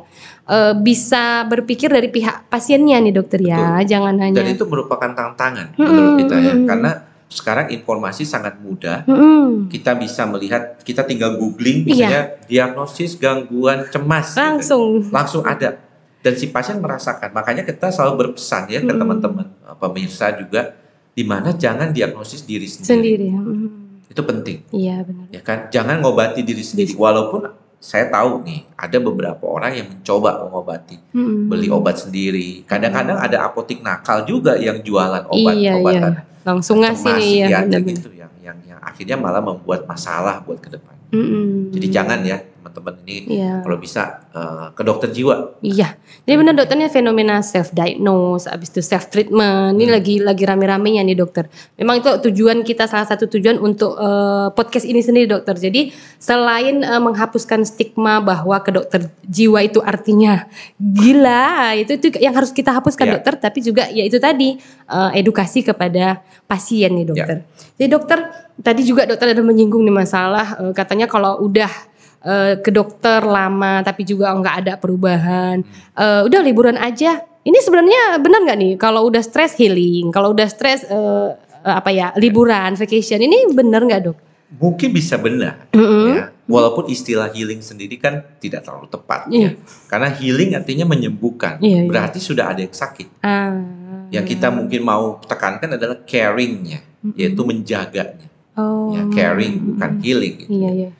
Uh, 0.49 0.73
bisa 0.73 1.45
berpikir 1.45 1.93
dari 1.93 2.09
pihak 2.09 2.49
pasiennya 2.49 2.97
nih 3.05 3.13
dokter 3.13 3.37
ya, 3.37 3.79
Betul. 3.79 3.85
jangan 3.85 4.15
hanya. 4.17 4.41
Dan 4.41 4.49
itu 4.49 4.65
merupakan 4.65 5.13
tantangan 5.13 5.77
hmm, 5.77 5.85
menurut 5.85 6.13
kita 6.25 6.35
ya, 6.41 6.53
karena 6.65 6.91
sekarang 7.29 7.69
informasi 7.69 8.25
sangat 8.25 8.57
mudah. 8.57 9.05
Mm. 9.05 9.69
Kita 9.69 9.93
bisa 9.93 10.25
melihat, 10.25 10.81
kita 10.81 11.05
tinggal 11.05 11.37
googling 11.37 11.85
iya. 11.85 11.87
misalnya 11.87 12.23
yeah. 12.25 12.49
diagnosis 12.49 13.15
gangguan 13.21 13.85
cemas. 13.93 14.33
Gitu. 14.33 14.41
Langsung. 14.41 14.89
Gitu. 15.05 15.13
Langsung 15.13 15.43
ada. 15.45 15.77
Dan 16.19 16.33
si 16.35 16.49
pasien 16.49 16.81
merasakan. 16.81 17.31
Makanya 17.31 17.63
kita 17.63 17.93
selalu 17.93 18.27
berpesan 18.27 18.67
ya 18.73 18.81
mm. 18.81 18.89
ke 18.89 18.93
teman-teman 18.97 19.45
eh, 19.45 19.77
pemirsa 19.77 20.33
juga, 20.35 20.73
di 21.13 21.23
mana 21.23 21.53
jangan 21.53 21.93
diagnosis 21.93 22.43
diri 22.43 22.65
sendiri. 22.65 22.89
Sendiri. 22.89 23.27
Mm. 23.29 23.67
Itu 24.09 24.21
penting. 24.25 24.65
Iya 24.73 25.05
benar. 25.05 25.25
Ya 25.29 25.41
kan, 25.45 25.69
jangan 25.69 26.01
ngobati 26.01 26.41
diri 26.41 26.65
sendiri. 26.65 26.97
Walaupun 26.97 27.45
saya 27.79 28.11
tahu 28.11 28.43
nih 28.43 28.67
ada 28.75 28.97
beberapa 28.99 29.45
orang 29.47 29.71
yang 29.71 29.87
mencoba 29.87 30.43
mengobati, 30.43 30.99
hmm. 31.15 31.47
beli 31.47 31.71
obat 31.71 32.03
sendiri. 32.03 32.67
Kadang-kadang 32.67 33.15
ada 33.15 33.47
apotik 33.47 33.79
nakal 33.79 34.27
juga 34.27 34.59
yang 34.59 34.83
jualan 34.83 35.23
obat-obatan. 35.31 35.55
Iya, 35.55 35.73
iya. 35.79 36.27
Langsung 36.43 36.83
ngasih 36.83 37.11
nih 37.19 37.31
ya. 37.47 37.63
Gitu 37.67 38.09
yang, 38.15 38.31
yang 38.39 38.57
yang 38.65 38.79
akhirnya 38.79 39.15
malah 39.19 39.43
membuat 39.43 39.85
masalah 39.85 40.41
buat 40.43 40.59
ke 40.59 40.69
depan. 40.71 40.95
Hmm. 41.09 41.73
Jadi 41.73 41.87
jangan 41.89 42.19
ya 42.21 42.37
teman-teman 42.69 43.01
ini 43.09 43.41
iya. 43.41 43.65
kalau 43.65 43.77
bisa 43.81 44.21
uh, 44.37 44.69
ke 44.77 44.81
dokter 44.85 45.09
jiwa. 45.09 45.57
Iya. 45.65 45.97
Jadi 46.23 46.35
benar 46.37 46.53
dokternya 46.53 46.87
fenomena 46.93 47.41
self 47.41 47.73
diagnose, 47.73 48.45
habis 48.45 48.69
itu 48.69 48.85
self 48.85 49.09
treatment. 49.09 49.75
Ini 49.75 49.85
hmm. 49.89 49.95
lagi 49.97 50.15
lagi 50.21 50.43
rame-ramenya 50.45 51.01
nih 51.01 51.17
dokter. 51.17 51.49
Memang 51.81 52.05
itu 52.05 52.09
tujuan 52.29 52.61
kita 52.61 52.85
salah 52.85 53.09
satu 53.09 53.25
tujuan 53.25 53.57
untuk 53.57 53.97
uh, 53.97 54.53
podcast 54.53 54.85
ini 54.85 55.01
sendiri 55.01 55.25
dokter. 55.25 55.57
Jadi 55.57 55.89
selain 56.21 56.85
uh, 56.85 57.01
menghapuskan 57.01 57.65
stigma 57.65 58.21
bahwa 58.21 58.61
ke 58.61 58.69
dokter 58.69 59.09
jiwa 59.25 59.65
itu 59.65 59.81
artinya 59.81 60.45
gila, 60.77 61.73
itu 61.73 61.97
itu 61.97 62.07
yang 62.21 62.37
harus 62.37 62.53
kita 62.53 62.69
hapuskan 62.69 63.09
yeah. 63.09 63.13
dokter, 63.17 63.33
tapi 63.41 63.59
juga 63.65 63.89
ya 63.89 64.05
itu 64.05 64.21
tadi 64.21 64.61
uh, 64.85 65.09
edukasi 65.17 65.65
kepada 65.65 66.21
pasien 66.45 66.93
nih 66.93 67.05
dokter. 67.09 67.37
Yeah. 67.41 67.77
Jadi 67.79 67.87
dokter 67.89 68.19
tadi 68.59 68.81
juga 68.83 69.07
dokter 69.07 69.31
ada 69.31 69.41
menyinggung 69.41 69.81
nih 69.87 69.95
masalah 69.95 70.59
uh, 70.59 70.73
katanya 70.75 71.07
kalau 71.07 71.39
udah 71.41 71.88
uh, 72.23 72.53
ke 72.59 72.69
dokter 72.73 73.23
lama 73.23 73.83
tapi 73.83 74.03
juga 74.03 74.31
nggak 74.35 74.55
ada 74.65 74.73
perubahan. 74.79 75.63
Uh, 75.95 76.25
udah 76.27 76.41
liburan 76.43 76.75
aja. 76.79 77.23
Ini 77.39 77.55
sebenarnya 77.63 78.19
benar 78.19 78.43
nggak 78.45 78.59
nih 78.59 78.73
kalau 78.75 79.07
udah 79.07 79.23
stres 79.23 79.55
healing, 79.55 80.11
kalau 80.11 80.35
udah 80.35 80.47
stres 80.51 80.85
uh, 80.91 81.33
apa 81.63 81.89
ya 81.91 82.11
liburan, 82.19 82.75
vacation 82.75 83.23
ini 83.23 83.51
benar 83.55 83.83
nggak 83.83 84.01
dok? 84.11 84.17
Mungkin 84.49 84.89
bisa 84.89 85.13
benar, 85.21 85.69
mm 85.71 85.77
-hmm. 85.77 86.05
ya. 86.09 86.21
Walaupun 86.49 86.89
istilah 86.89 87.29
healing 87.29 87.61
sendiri 87.61 88.01
kan 88.01 88.25
tidak 88.41 88.65
terlalu 88.65 88.89
tepat, 88.89 89.29
yeah. 89.29 89.53
ya. 89.53 89.61
Karena 89.85 90.09
healing 90.09 90.57
artinya 90.57 90.89
menyembuhkan, 90.89 91.61
yeah, 91.61 91.85
iya. 91.85 91.89
berarti 91.89 92.17
yeah. 92.17 92.25
sudah 92.25 92.45
ada 92.49 92.61
yang 92.65 92.73
sakit. 92.73 93.07
Ah. 93.21 93.61
Yang 94.09 94.25
kita 94.33 94.49
mungkin 94.49 94.81
mau 94.81 95.21
tekankan 95.21 95.77
adalah 95.77 96.01
caringnya, 96.01 96.81
mm 96.81 97.13
-hmm. 97.13 97.19
yaitu 97.21 97.41
menjaganya. 97.45 98.27
Oh. 98.57 98.89
Ya, 98.97 99.05
caring 99.13 99.77
bukan 99.77 99.91
healing. 100.01 100.35
Gitu. 100.41 100.49
Yeah, 100.49 100.73
yeah 100.89 100.93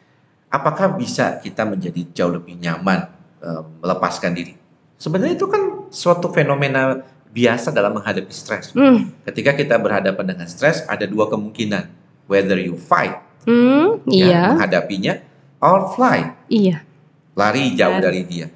apakah 0.49 0.97
bisa 0.97 1.37
kita 1.39 1.63
menjadi 1.65 2.01
jauh 2.13 2.33
lebih 2.33 2.57
nyaman 2.57 3.09
uh, 3.41 3.61
melepaskan 3.81 4.33
diri? 4.33 4.53
Sebenarnya 4.99 5.39
itu 5.39 5.47
kan 5.47 5.87
suatu 5.93 6.27
fenomena 6.33 7.01
biasa 7.29 7.69
dalam 7.69 7.95
menghadapi 8.01 8.33
stres. 8.33 8.73
Mm. 8.73 9.23
Ketika 9.23 9.53
kita 9.55 9.77
berhadapan 9.77 10.35
dengan 10.35 10.47
stres, 10.49 10.83
ada 10.89 11.05
dua 11.05 11.29
kemungkinan, 11.29 11.87
whether 12.25 12.57
you 12.57 12.75
fight, 12.75 13.21
mm, 13.45 14.03
ya, 14.09 14.25
iya. 14.27 14.43
menghadapinya, 14.53 15.13
or 15.61 15.93
fly, 15.93 16.33
iya. 16.49 16.83
lari 17.37 17.77
jauh 17.77 18.01
dari 18.01 18.25
dia. 18.25 18.49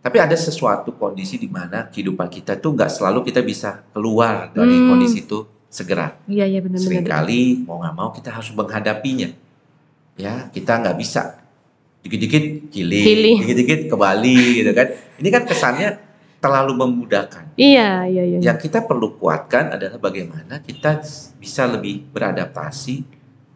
Tapi 0.00 0.16
ada 0.16 0.32
sesuatu 0.32 0.96
kondisi 0.96 1.36
di 1.36 1.44
mana 1.44 1.92
kehidupan 1.92 2.32
kita 2.32 2.56
tuh 2.56 2.72
nggak 2.72 2.88
selalu 2.88 3.20
kita 3.28 3.44
bisa 3.44 3.84
keluar 3.92 4.48
dari 4.48 4.72
mm. 4.72 4.88
kondisi 4.88 5.28
itu 5.28 5.44
segera. 5.68 6.16
Iya 6.24 6.48
iya 6.48 6.60
benar-benar. 6.64 6.88
Seringkali 6.88 7.68
mau 7.68 7.84
nggak 7.84 7.94
mau 7.94 8.08
kita 8.08 8.32
harus 8.32 8.48
menghadapinya. 8.56 9.28
Ya 10.18 10.48
kita 10.50 10.80
nggak 10.80 10.96
bisa 10.98 11.42
dikit-dikit 12.00 12.72
killing, 12.72 13.44
dikit-dikit 13.44 13.80
ke 13.92 13.96
Bali 13.98 14.64
gitu 14.64 14.72
kan. 14.72 14.88
Ini 15.20 15.28
kan 15.28 15.42
kesannya 15.44 16.10
terlalu 16.40 16.72
memudahkan. 16.72 17.52
Iya, 17.60 18.08
iya, 18.08 18.22
iya. 18.24 18.38
Yang 18.40 18.68
kita 18.68 18.88
perlu 18.88 19.20
kuatkan 19.20 19.76
adalah 19.76 20.00
bagaimana 20.00 20.64
kita 20.64 21.04
bisa 21.36 21.68
lebih 21.68 22.08
beradaptasi 22.08 23.04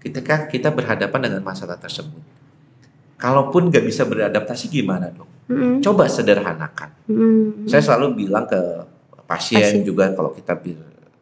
ketika 0.05 0.45
kita 0.45 0.69
berhadapan 0.69 1.33
dengan 1.33 1.41
masalah 1.41 1.81
tersebut. 1.81 2.21
Kalaupun 3.17 3.73
nggak 3.73 3.85
bisa 3.89 4.05
beradaptasi 4.05 4.69
gimana 4.69 5.09
dong? 5.09 5.31
Mm-hmm. 5.49 5.81
Coba 5.81 6.13
sederhanakan. 6.13 6.93
Mm-hmm. 7.09 7.73
Saya 7.73 7.81
selalu 7.81 8.29
bilang 8.29 8.45
ke 8.45 8.61
pasien, 9.25 9.65
pasien 9.65 9.81
juga 9.81 10.13
kalau 10.13 10.37
kita 10.37 10.61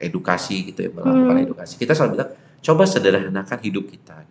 edukasi 0.03 0.75
gitu 0.75 0.83
ya 0.83 0.90
melakukan 0.90 1.31
mm-hmm. 1.31 1.47
edukasi, 1.47 1.79
kita 1.79 1.95
selalu 1.95 2.11
bilang 2.18 2.31
coba 2.59 2.83
sederhanakan 2.90 3.59
hidup 3.62 3.87
kita. 3.87 4.27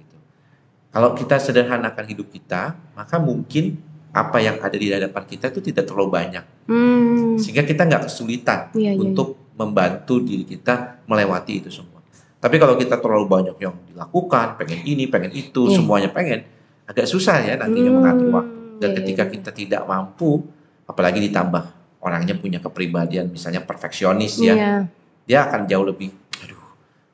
Kalau 0.91 1.15
kita 1.15 1.39
sederhanakan 1.39 2.03
hidup 2.03 2.27
kita, 2.27 2.75
maka 2.91 3.15
mungkin 3.15 3.79
apa 4.11 4.43
yang 4.43 4.59
ada 4.59 4.75
di 4.75 4.91
hadapan 4.91 5.23
kita 5.23 5.47
itu 5.47 5.63
tidak 5.63 5.87
terlalu 5.87 6.11
banyak, 6.11 6.43
hmm. 6.67 7.39
sehingga 7.39 7.63
kita 7.63 7.87
nggak 7.87 8.11
kesulitan 8.11 8.67
iya, 8.75 8.91
iya, 8.91 8.99
untuk 8.99 9.39
iya. 9.39 9.55
membantu 9.55 10.19
diri 10.19 10.43
kita 10.43 10.99
melewati 11.07 11.63
itu 11.63 11.71
semua. 11.71 12.03
Tapi 12.43 12.59
kalau 12.59 12.75
kita 12.75 12.99
terlalu 12.99 13.23
banyak 13.31 13.55
yang 13.55 13.71
dilakukan, 13.87 14.59
pengen 14.59 14.83
ini, 14.83 15.07
pengen 15.07 15.31
itu, 15.31 15.71
iya. 15.71 15.79
semuanya 15.79 16.11
pengen, 16.11 16.43
agak 16.83 17.07
susah 17.07 17.39
ya 17.39 17.55
nantinya 17.55 17.87
hmm. 17.87 17.97
mengatur 18.03 18.27
waktu. 18.35 18.55
Dan 18.83 18.89
iya, 18.91 18.97
ketika 18.99 19.23
iya. 19.23 19.31
kita 19.31 19.49
tidak 19.55 19.81
mampu, 19.87 20.43
apalagi 20.83 21.23
ditambah 21.23 21.63
orangnya 22.03 22.35
punya 22.35 22.59
kepribadian 22.59 23.31
misalnya 23.31 23.63
perfeksionis 23.63 24.43
ya, 24.43 24.55
iya. 24.59 24.75
dia 25.23 25.39
akan 25.47 25.71
jauh 25.71 25.87
lebih 25.87 26.11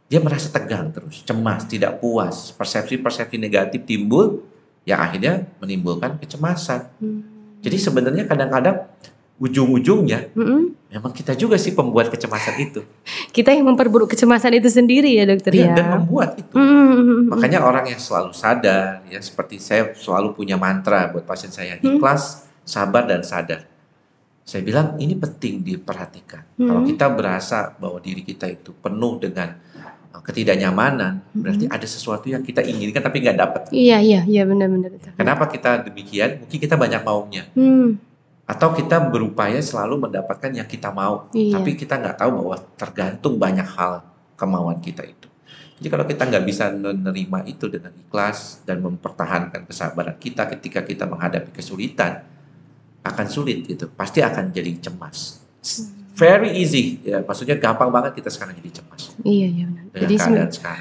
dia 0.07 0.23
merasa 0.23 0.47
tegang 0.47 0.87
terus, 0.95 1.19
cemas, 1.27 1.67
tidak 1.67 1.99
puas, 1.99 2.55
persepsi-persepsi 2.55 3.35
negatif 3.35 3.83
timbul 3.83 4.39
yang 4.87 5.03
akhirnya 5.03 5.43
menimbulkan 5.59 6.15
kecemasan. 6.15 6.87
Hmm. 7.03 7.21
Jadi 7.59 7.75
sebenarnya 7.75 8.23
kadang-kadang 8.23 8.87
ujung-ujungnya 9.37 10.33
hmm. 10.33 10.89
memang 10.89 11.13
kita 11.13 11.37
juga 11.37 11.59
sih 11.59 11.75
pembuat 11.75 12.09
kecemasan 12.09 12.55
itu. 12.57 12.81
Kita 13.35 13.53
yang 13.53 13.69
memperburuk 13.69 14.09
kecemasan 14.09 14.57
itu 14.57 14.65
sendiri 14.65 15.13
ya 15.13 15.29
dokter 15.29 15.53
ya. 15.53 15.77
Dan 15.77 16.01
membuat 16.01 16.41
itu. 16.41 16.55
Hmm. 16.57 17.29
Makanya 17.29 17.61
orang 17.61 17.85
yang 17.85 18.01
selalu 18.01 18.33
sadar 18.33 19.05
ya 19.05 19.21
seperti 19.21 19.61
saya 19.61 19.93
selalu 19.93 20.33
punya 20.33 20.57
mantra 20.57 21.13
buat 21.13 21.27
pasien 21.27 21.53
saya 21.53 21.77
hmm. 21.77 22.01
ikhlas, 22.01 22.49
sabar 22.65 23.05
dan 23.05 23.21
sadar. 23.21 23.69
Saya 24.47 24.63
bilang 24.63 24.97
ini 24.97 25.13
penting 25.13 25.61
diperhatikan. 25.61 26.57
Hmm. 26.57 26.67
Kalau 26.71 26.81
kita 26.87 27.05
berasa 27.13 27.77
bahwa 27.77 27.99
diri 28.01 28.25
kita 28.25 28.49
itu 28.49 28.73
penuh 28.73 29.21
dengan 29.21 29.53
ketidaknyamanan, 30.23 31.21
hmm. 31.21 31.41
berarti 31.41 31.65
ada 31.67 31.87
sesuatu 31.87 32.29
yang 32.29 32.41
kita 32.41 32.63
inginkan 32.63 33.01
tapi 33.01 33.21
nggak 33.21 33.37
dapat. 33.37 33.61
Iya 33.73 33.97
iya 33.99 34.21
iya 34.23 34.43
benar-benar. 34.47 34.93
Kenapa 35.17 35.49
kita 35.49 35.85
demikian? 35.85 36.43
Mungkin 36.45 36.57
kita 36.57 36.75
banyak 36.77 37.01
maunya. 37.03 37.43
Hmm. 37.53 37.99
Atau 38.47 38.71
kita 38.71 39.11
berupaya 39.11 39.59
selalu 39.59 40.07
mendapatkan 40.07 40.51
yang 40.55 40.65
kita 40.65 40.87
mau, 40.87 41.27
iya. 41.35 41.59
tapi 41.59 41.75
kita 41.75 41.99
nggak 41.99 42.15
tahu 42.15 42.31
bahwa 42.39 42.57
tergantung 42.79 43.35
banyak 43.35 43.67
hal 43.75 44.07
kemauan 44.39 44.79
kita 44.79 45.03
itu. 45.03 45.27
Jadi 45.77 45.87
kalau 45.91 46.05
kita 46.07 46.23
nggak 46.25 46.45
bisa 46.47 46.71
menerima 46.71 47.39
itu 47.45 47.67
dengan 47.67 47.91
ikhlas 47.91 48.63
dan 48.63 48.79
mempertahankan 48.81 49.67
kesabaran 49.67 50.15
kita 50.15 50.47
ketika 50.55 50.81
kita 50.87 51.03
menghadapi 51.03 51.51
kesulitan, 51.51 52.23
akan 53.03 53.27
sulit 53.27 53.67
gitu. 53.67 53.91
Pasti 53.91 54.23
akan 54.23 54.55
jadi 54.55 54.71
cemas. 54.79 55.43
Hmm 55.61 56.06
very 56.17 56.49
easy. 56.57 56.97
Ya 57.05 57.21
maksudnya 57.21 57.55
gampang 57.61 57.93
banget 57.93 58.17
kita 58.17 58.33
sekarang 58.33 58.57
jadi 58.57 58.81
cemas. 58.81 59.13
Iya 59.21 59.47
iya. 59.47 59.65
Benar 59.69 60.01
jadi 60.01 60.15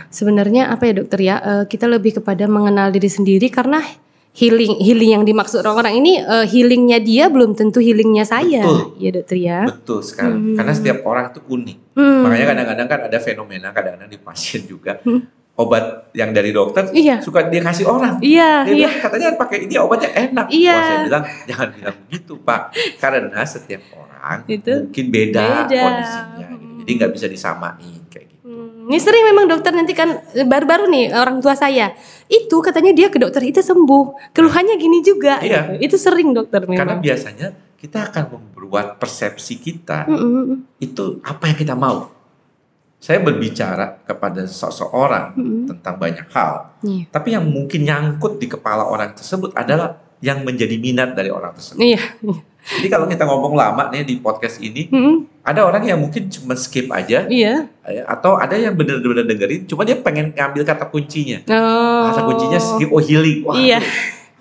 sebenarnya 0.09 0.72
apa 0.72 0.88
ya 0.88 0.92
dokter 0.96 1.20
ya? 1.20 1.37
Uh, 1.38 1.64
kita 1.68 1.85
lebih 1.85 2.18
kepada 2.18 2.49
mengenal 2.49 2.88
diri 2.88 3.12
sendiri 3.12 3.53
karena 3.53 3.85
healing 4.33 4.81
healing 4.81 5.20
yang 5.20 5.25
dimaksud 5.25 5.61
orang-orang 5.61 6.01
ini 6.01 6.12
uh, 6.25 6.44
healingnya 6.49 7.01
dia 7.05 7.29
belum 7.29 7.53
tentu 7.53 7.85
healingnya 7.85 8.25
saya. 8.25 8.64
Betul. 8.64 8.96
ya 8.96 9.11
dokter 9.12 9.37
ya? 9.37 9.61
Betul 9.68 10.01
sekali. 10.01 10.35
Hmm. 10.35 10.57
karena 10.57 10.72
setiap 10.72 10.99
orang 11.05 11.25
itu 11.31 11.40
unik. 11.44 11.79
Hmm. 11.96 12.20
makanya 12.29 12.46
kadang-kadang 12.53 12.87
kan 12.88 13.01
ada 13.09 13.18
fenomena 13.20 13.68
kadang-kadang 13.77 14.09
di 14.09 14.18
pasien 14.20 14.64
juga. 14.64 15.05
Hmm 15.05 15.36
obat 15.57 16.12
yang 16.12 16.37
dari 16.37 16.53
dokter 16.53 16.92
iya. 16.92 17.21
suka 17.25 17.49
dia 17.49 17.64
kasih 17.64 17.88
orang. 17.88 18.21
Iya, 18.21 18.69
dia 18.69 18.75
iya. 18.77 18.88
Bilang, 18.92 19.03
katanya 19.09 19.29
pakai 19.40 19.59
ini 19.64 19.75
obatnya 19.81 20.11
enak. 20.12 20.47
Iya. 20.53 20.73
Wah, 20.77 20.85
saya 20.85 20.99
bilang 21.09 21.25
jangan 21.49 21.69
bilang 21.73 21.97
begitu, 22.07 22.33
Pak. 22.45 22.61
Karena 23.01 23.40
setiap 23.49 23.83
orang 23.97 24.38
itu 24.49 24.73
mungkin 24.85 25.07
beda, 25.09 25.45
beda. 25.64 25.81
kondisinya. 25.81 26.47
Gitu. 26.53 26.66
Jadi 26.85 26.90
nggak 27.01 27.12
bisa 27.16 27.27
disamain 27.33 28.01
kayak 28.12 28.27
gitu. 28.37 28.45
Hmm. 28.45 28.88
Ini 28.92 28.99
sering 29.01 29.25
memang 29.33 29.45
dokter 29.49 29.73
nanti 29.73 29.92
kan 29.97 30.09
baru-baru 30.45 30.85
nih 30.92 31.05
orang 31.16 31.40
tua 31.40 31.57
saya 31.57 31.97
itu 32.29 32.57
katanya 32.61 32.92
dia 32.92 33.09
ke 33.09 33.16
dokter 33.16 33.40
itu 33.40 33.64
sembuh. 33.64 34.37
Keluhannya 34.37 34.77
gini 34.77 35.01
juga. 35.01 35.40
Iya. 35.40 35.81
Itu 35.81 35.97
sering 35.97 36.37
dokter 36.37 36.69
memang. 36.69 36.85
Karena 36.85 36.97
biasanya 37.01 37.49
kita 37.81 38.12
akan 38.12 38.25
membuat 38.33 38.97
persepsi 38.97 39.61
kita 39.61 40.09
mm 40.09 40.16
-mm. 40.16 40.45
itu 40.81 41.21
apa 41.23 41.53
yang 41.53 41.59
kita 41.61 41.77
mau 41.77 42.15
saya 43.07 43.23
berbicara 43.23 44.03
kepada 44.03 44.42
seseorang 44.51 45.38
mm-hmm. 45.38 45.62
tentang 45.71 45.95
banyak 45.95 46.27
hal, 46.35 46.75
yeah. 46.83 47.07
tapi 47.07 47.38
yang 47.38 47.47
mungkin 47.47 47.87
nyangkut 47.87 48.42
di 48.42 48.51
kepala 48.51 48.83
orang 48.83 49.14
tersebut 49.14 49.55
adalah 49.55 50.03
yang 50.19 50.42
menjadi 50.42 50.75
minat 50.75 51.14
dari 51.14 51.31
orang 51.31 51.55
tersebut. 51.55 51.87
Yeah. 51.87 52.03
Jadi 52.66 52.88
kalau 52.90 53.07
kita 53.07 53.23
ngomong 53.31 53.55
lama 53.55 53.95
nih 53.95 54.03
di 54.03 54.19
podcast 54.19 54.59
ini, 54.59 54.90
mm-hmm. 54.90 55.47
ada 55.47 55.71
orang 55.71 55.87
yang 55.87 56.03
mungkin 56.03 56.27
cuma 56.27 56.59
skip 56.59 56.90
aja, 56.90 57.31
yeah. 57.31 57.71
atau 58.11 58.42
ada 58.42 58.59
yang 58.59 58.75
benar-benar 58.75 59.23
dengerin, 59.23 59.71
cuma 59.71 59.87
dia 59.87 60.03
pengen 60.03 60.35
ngambil 60.35 60.66
kata 60.66 60.90
kuncinya, 60.90 61.47
oh. 61.47 62.11
kata 62.11 62.27
kuncinya 62.27 62.59
skip 62.59 62.90
oh 62.90 62.99
healing, 62.99 63.47
wah 63.47 63.55
yeah. 63.55 63.87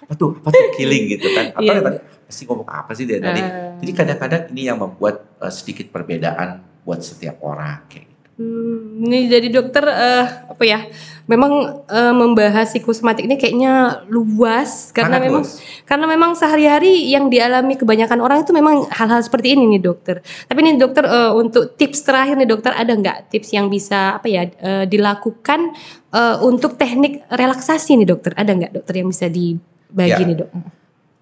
apa 0.02 0.18
tuh 0.18 0.42
apa 0.42 0.50
tuh 0.50 0.74
healing 0.82 1.14
gitu 1.14 1.30
kan, 1.38 1.54
atau 1.54 1.70
yeah. 1.70 1.86
tadi 1.86 1.98
pasti 2.26 2.42
ngomong 2.50 2.66
apa 2.66 2.98
sih 2.98 3.06
dia 3.06 3.22
tadi. 3.22 3.46
Uh. 3.46 3.78
Jadi 3.86 3.92
kadang-kadang 3.94 4.42
ini 4.58 4.74
yang 4.74 4.82
membuat 4.82 5.38
uh, 5.38 5.54
sedikit 5.54 5.94
perbedaan 5.94 6.66
buat 6.82 7.06
setiap 7.06 7.46
orang 7.46 7.86
kayak. 7.94 8.15
Hmm, 8.36 9.00
ini 9.00 9.32
jadi 9.32 9.48
dokter 9.48 9.88
uh, 9.88 10.52
apa 10.52 10.64
ya? 10.68 10.84
Memang 11.26 11.82
uh, 11.88 12.14
membahas 12.14 12.68
psikosomatik 12.68 13.24
ini 13.24 13.40
kayaknya 13.40 14.04
luas 14.12 14.92
karena 14.92 15.18
Sangat 15.18 15.26
memang 15.26 15.44
luas. 15.48 15.64
karena 15.88 16.06
memang 16.06 16.32
sehari-hari 16.36 17.16
yang 17.16 17.32
dialami 17.32 17.80
kebanyakan 17.80 18.20
orang 18.20 18.44
itu 18.44 18.52
memang 18.52 18.92
hal-hal 18.92 19.24
seperti 19.24 19.56
ini 19.56 19.80
nih 19.80 19.82
dokter. 19.88 20.20
Tapi 20.52 20.60
nih 20.68 20.76
dokter 20.76 21.08
uh, 21.08 21.32
untuk 21.32 21.80
tips 21.80 22.04
terakhir 22.04 22.36
nih 22.36 22.50
dokter 22.52 22.76
ada 22.76 22.92
nggak 22.92 23.32
tips 23.32 23.56
yang 23.56 23.72
bisa 23.72 24.20
apa 24.20 24.28
ya 24.28 24.52
uh, 24.60 24.84
dilakukan 24.84 25.72
uh, 26.12 26.44
untuk 26.44 26.76
teknik 26.76 27.24
relaksasi 27.32 27.96
nih 28.04 28.08
dokter? 28.12 28.36
Ada 28.36 28.52
nggak 28.52 28.72
dokter 28.76 29.00
yang 29.00 29.08
bisa 29.08 29.32
dibagi 29.32 30.12
ya. 30.12 30.28
nih 30.28 30.38
dok? 30.44 30.52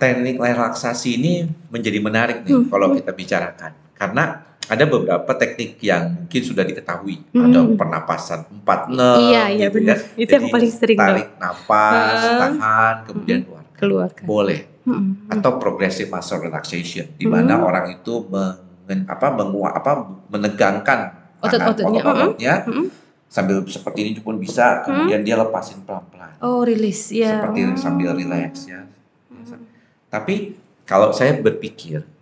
Teknik 0.01 0.41
relaksasi 0.41 1.21
ini 1.21 1.45
menjadi 1.69 2.01
menarik 2.01 2.37
nih 2.41 2.57
hmm. 2.57 2.67
kalau 2.73 2.89
kita 2.97 3.13
bicarakan 3.13 3.71
karena 3.93 4.52
ada 4.71 4.83
beberapa 4.87 5.31
teknik 5.35 5.79
yang 5.83 6.23
mungkin 6.23 6.41
sudah 6.43 6.63
diketahui 6.63 7.19
hmm. 7.35 7.45
ada 7.51 7.59
pernapasan 7.75 8.47
empat 8.47 8.87
enam 8.87 9.17
iya 9.27 9.43
iya 9.51 9.67
gitu 9.67 9.83
benar 9.83 9.97
ya. 9.99 10.05
itu 10.15 10.31
Jadi, 10.31 10.35
yang 10.39 10.45
paling 10.55 10.71
sering 10.71 10.97
tarik 10.99 11.27
dong. 11.27 11.41
napas 11.41 12.19
uh, 12.23 12.37
tahan 12.39 12.95
kemudian 13.09 13.39
hmm. 13.43 13.47
keluarkan 13.47 13.75
keluarkan 13.75 14.23
boleh 14.23 14.59
hmm. 14.87 15.33
atau 15.35 15.51
progressive 15.59 16.07
muscle 16.07 16.39
relaxation 16.39 17.07
di 17.19 17.25
mana 17.27 17.59
hmm. 17.59 17.67
orang 17.67 17.85
itu 17.91 18.13
mengen, 18.31 18.99
apa 19.11 19.27
menguat 19.35 19.73
apa 19.75 19.91
menegangkan 20.31 20.99
otot-ototnya 21.43 22.01
otot-ototnya 22.01 22.53
hmm. 22.63 22.87
sambil 23.27 23.57
seperti 23.67 23.99
ini 24.15 24.19
pun 24.23 24.39
bisa 24.39 24.79
hmm. 24.79 24.83
kemudian 24.87 25.21
dia 25.27 25.35
lepasin 25.35 25.83
pelan-pelan 25.83 26.39
oh 26.39 26.63
rilis 26.63 27.11
ya 27.11 27.43
seperti 27.43 27.59
oh. 27.67 27.75
sambil 27.75 28.15
relax 28.15 28.63
ya 28.63 28.87
hmm. 29.27 29.59
tapi 30.07 30.55
kalau 30.87 31.11
saya 31.11 31.35
berpikir 31.35 32.12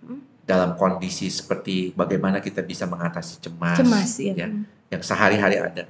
dalam 0.52 0.76
kondisi 0.76 1.32
seperti 1.32 1.96
bagaimana 1.96 2.44
kita 2.44 2.60
bisa 2.60 2.84
mengatasi 2.84 3.40
cemas, 3.40 3.80
cemas 3.80 4.12
ya. 4.20 4.36
ya 4.36 4.48
yang 4.92 5.00
sehari-hari 5.00 5.56
ada. 5.56 5.88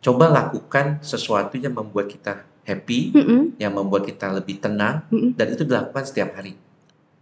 Coba 0.00 0.32
lakukan 0.32 1.04
sesuatu 1.04 1.60
yang 1.60 1.76
membuat 1.76 2.08
kita 2.08 2.48
happy, 2.64 3.12
mm 3.12 3.20
-hmm. 3.20 3.40
yang 3.60 3.76
membuat 3.76 4.08
kita 4.08 4.32
lebih 4.32 4.56
tenang, 4.56 5.04
mm 5.12 5.18
-hmm. 5.20 5.30
dan 5.36 5.46
itu 5.52 5.62
dilakukan 5.68 6.04
setiap 6.08 6.32
hari. 6.32 6.56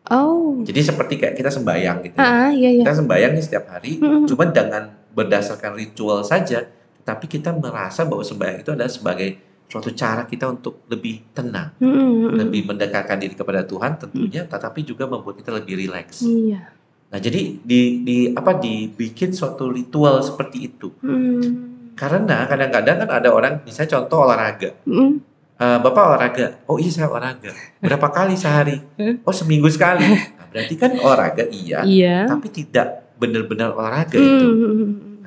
Oh. 0.09 0.63
Jadi 0.63 0.81
seperti 0.87 1.19
kayak 1.19 1.35
kita 1.35 1.51
sembayang 1.51 1.99
gitu. 2.07 2.17
Ah, 2.23 2.55
iya, 2.55 2.71
iya. 2.71 2.87
Kita 2.87 2.95
sembayang 3.03 3.33
nih 3.35 3.45
setiap 3.45 3.67
hari, 3.67 3.99
mm 3.99 4.07
-hmm. 4.07 4.23
cuma 4.31 4.45
dengan 4.47 4.95
berdasarkan 5.11 5.75
ritual 5.75 6.23
saja, 6.23 6.71
tapi 7.03 7.27
kita 7.27 7.51
merasa 7.51 8.07
bahwa 8.07 8.23
sembayang 8.23 8.63
itu 8.63 8.71
adalah 8.71 8.93
sebagai 8.93 9.48
suatu 9.69 9.93
cara 9.93 10.25
kita 10.25 10.49
untuk 10.49 10.89
lebih 10.89 11.29
tenang, 11.37 11.77
hmm. 11.77 12.41
lebih 12.41 12.73
mendekatkan 12.73 13.21
diri 13.21 13.37
kepada 13.37 13.69
Tuhan 13.69 14.01
tentunya, 14.01 14.49
hmm. 14.49 14.51
tetapi 14.51 14.81
juga 14.81 15.05
membuat 15.05 15.37
kita 15.37 15.53
lebih 15.61 15.77
rileks. 15.77 16.25
Iya. 16.25 16.73
Nah 17.13 17.19
jadi 17.21 17.61
di, 17.61 17.81
di 18.01 18.17
apa 18.33 18.57
dibikin 18.57 19.37
suatu 19.37 19.69
ritual 19.69 20.25
seperti 20.25 20.73
itu. 20.73 20.89
Hmm. 21.05 21.93
Karena 21.93 22.49
kadang-kadang 22.49 22.97
kan 23.05 23.11
ada 23.13 23.29
orang, 23.29 23.61
misalnya 23.69 24.01
contoh 24.01 24.25
olahraga. 24.25 24.73
Hmm. 24.89 25.21
Uh, 25.59 25.79
Bapak 25.83 26.03
olahraga, 26.17 26.47
oh 26.65 26.81
iya 26.81 26.89
saya 26.89 27.13
olahraga. 27.13 27.53
Berapa 27.85 28.09
kali 28.09 28.41
sehari? 28.41 28.81
Oh 29.29 29.37
seminggu 29.37 29.69
sekali. 29.69 30.07
Nah, 30.09 30.49
berarti 30.49 30.75
kan 30.81 30.97
olahraga 30.97 31.45
iya, 31.53 31.85
iya. 31.85 32.25
tapi 32.25 32.49
tidak 32.49 33.13
benar-benar 33.21 33.77
olahraga 33.77 34.17
hmm. 34.17 34.25
itu. 34.25 34.49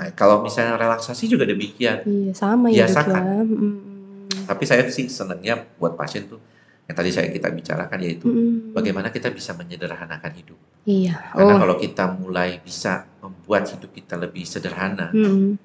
Nah, 0.01 0.09
kalau 0.17 0.41
misalnya 0.41 0.81
relaksasi 0.81 1.29
juga 1.29 1.45
demikian. 1.45 2.01
Iya 2.09 2.33
sama 2.33 2.73
ya. 2.73 2.89
Biasakan. 2.89 3.21
Ya. 3.21 3.37
Hmm 3.45 3.90
tapi 4.51 4.67
saya 4.67 4.83
sih 4.91 5.07
senangnya 5.07 5.63
buat 5.79 5.95
pasien 5.95 6.27
tuh 6.27 6.43
yang 6.91 6.95
tadi 6.99 7.07
saya 7.15 7.31
kita 7.31 7.47
bicarakan 7.47 7.99
yaitu 8.03 8.27
mm. 8.27 8.75
bagaimana 8.75 9.07
kita 9.07 9.31
bisa 9.31 9.55
menyederhanakan 9.55 10.31
hidup. 10.35 10.59
Iya. 10.83 11.15
Karena 11.31 11.55
oh. 11.55 11.59
kalau 11.63 11.75
kita 11.79 12.03
mulai 12.11 12.59
bisa 12.59 13.07
membuat 13.23 13.71
hidup 13.71 13.95
kita 13.95 14.19
lebih 14.19 14.43
sederhana, 14.43 15.07
mm. 15.15 15.55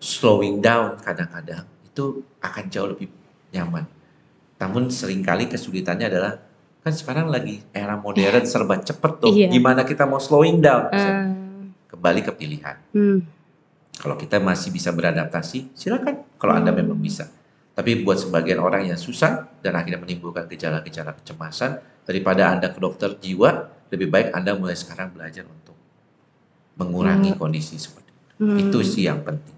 slowing 0.00 0.64
down 0.64 0.96
kadang-kadang 0.96 1.68
itu 1.84 2.24
akan 2.40 2.64
jauh 2.72 2.88
lebih 2.88 3.12
nyaman. 3.52 3.84
Namun 4.56 4.88
sering 4.88 5.20
kali 5.20 5.52
kesulitannya 5.52 6.08
adalah 6.08 6.40
kan 6.80 6.94
sekarang 6.96 7.28
lagi 7.28 7.60
era 7.76 8.00
modern 8.00 8.48
serba 8.48 8.80
cepet 8.80 9.12
tuh. 9.20 9.28
Iya. 9.28 9.52
Gimana 9.52 9.84
kita 9.84 10.08
mau 10.08 10.24
slowing 10.24 10.64
down? 10.64 10.88
Uh. 10.88 11.28
Kembali 11.92 12.24
ke 12.24 12.32
pilihan. 12.32 12.80
Mm. 12.96 13.20
Kalau 13.92 14.16
kita 14.16 14.40
masih 14.40 14.72
bisa 14.72 14.88
beradaptasi, 14.88 15.76
silakan. 15.76 16.24
Kalau 16.40 16.56
mm. 16.56 16.60
anda 16.64 16.72
memang 16.72 16.96
bisa 16.96 17.28
tapi 17.72 18.04
buat 18.04 18.20
sebagian 18.20 18.60
orang 18.60 18.92
yang 18.92 19.00
susah 19.00 19.48
dan 19.64 19.72
akhirnya 19.80 20.00
menimbulkan 20.00 20.44
gejala-gejala 20.44 21.16
kecemasan, 21.16 21.80
daripada 22.04 22.52
Anda 22.52 22.68
ke 22.68 22.78
dokter 22.82 23.16
jiwa, 23.16 23.70
lebih 23.88 24.12
baik 24.12 24.28
Anda 24.34 24.52
mulai 24.58 24.76
sekarang 24.76 25.14
belajar 25.14 25.46
untuk 25.46 25.76
mengurangi 26.76 27.32
hmm. 27.32 27.40
kondisi 27.40 27.78
seperti 27.78 28.10
itu. 28.10 28.42
Hmm. 28.42 28.58
Itu 28.58 28.78
sih 28.84 29.08
yang 29.08 29.22
penting. 29.22 29.56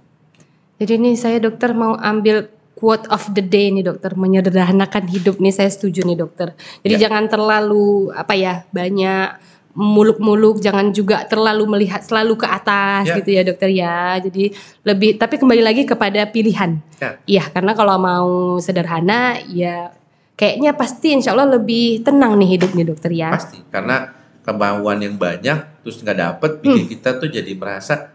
Jadi 0.79 0.93
ini 0.99 1.11
saya 1.15 1.39
dokter 1.39 1.71
mau 1.73 1.95
ambil 1.99 2.51
quote 2.75 3.07
of 3.09 3.23
the 3.33 3.43
day 3.43 3.71
nih 3.71 3.87
dokter, 3.87 4.13
menyederhanakan 4.19 5.07
hidup 5.07 5.39
nih 5.39 5.55
saya 5.55 5.71
setuju 5.71 6.03
nih 6.05 6.19
dokter. 6.19 6.53
Jadi 6.83 6.95
ya. 6.99 7.09
jangan 7.09 7.31
terlalu 7.31 8.11
apa 8.13 8.35
ya 8.35 8.67
banyak 8.75 9.54
muluk-muluk 9.75 10.63
jangan 10.63 10.95
juga 10.95 11.27
terlalu 11.27 11.67
melihat 11.67 11.99
selalu 12.01 12.39
ke 12.39 12.47
atas 12.47 13.11
ya. 13.11 13.15
gitu 13.19 13.31
ya 13.35 13.43
dokter 13.43 13.71
ya. 13.75 14.19
Jadi 14.23 14.55
lebih 14.87 15.19
tapi 15.19 15.35
kembali 15.37 15.63
lagi 15.63 15.83
kepada 15.83 16.31
pilihan. 16.31 16.79
Ya, 17.03 17.11
ya 17.27 17.45
karena 17.51 17.75
kalau 17.75 17.99
mau 17.99 18.31
sederhana 18.63 19.43
ya 19.51 19.91
kayaknya 20.39 20.79
pasti 20.79 21.15
insya 21.15 21.35
Allah 21.35 21.59
lebih 21.59 22.07
tenang 22.07 22.39
nih 22.39 22.59
hidup 22.59 22.71
nih 22.73 22.87
dokter 22.87 23.11
ya. 23.11 23.35
Pasti 23.35 23.59
karena 23.69 24.15
kemauan 24.47 25.03
yang 25.03 25.19
banyak 25.19 25.83
terus 25.83 25.99
nggak 26.01 26.19
dapet 26.19 26.51
bikin 26.63 26.85
hmm. 26.87 26.93
kita 26.95 27.09
tuh 27.19 27.29
jadi 27.29 27.53
merasa 27.59 28.15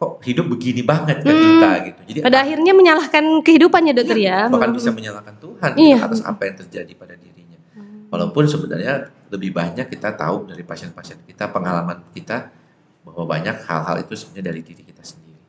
kok 0.00 0.16
hidup 0.24 0.48
begini 0.48 0.80
banget 0.80 1.20
ke 1.20 1.28
hmm. 1.28 1.44
kita? 1.44 1.70
gitu. 1.84 2.00
Jadi 2.12 2.18
pada 2.24 2.38
akhirnya 2.44 2.72
menyalahkan 2.72 3.24
kehidupannya 3.44 3.92
dokter 3.96 4.16
ya, 4.20 4.48
ya 4.48 4.52
bahkan 4.52 4.72
bisa 4.72 4.92
menyalahkan 4.92 5.36
Tuhan 5.40 5.70
iya. 5.80 5.96
atas 6.00 6.20
apa 6.24 6.42
yang 6.44 6.56
terjadi 6.60 6.92
pada 6.96 7.14
dirinya 7.16 7.29
walaupun 8.10 8.44
sebenarnya 8.50 9.08
lebih 9.30 9.54
banyak 9.54 9.86
kita 9.86 10.18
tahu 10.18 10.50
dari 10.50 10.66
pasien-pasien 10.66 11.22
kita, 11.24 11.48
pengalaman 11.48 12.02
kita 12.12 12.50
bahwa 13.06 13.24
banyak 13.24 13.56
hal-hal 13.64 13.96
itu 14.02 14.12
sebenarnya 14.18 14.46
dari 14.52 14.60
diri 14.66 14.82
kita 14.84 15.02
sendiri. 15.06 15.40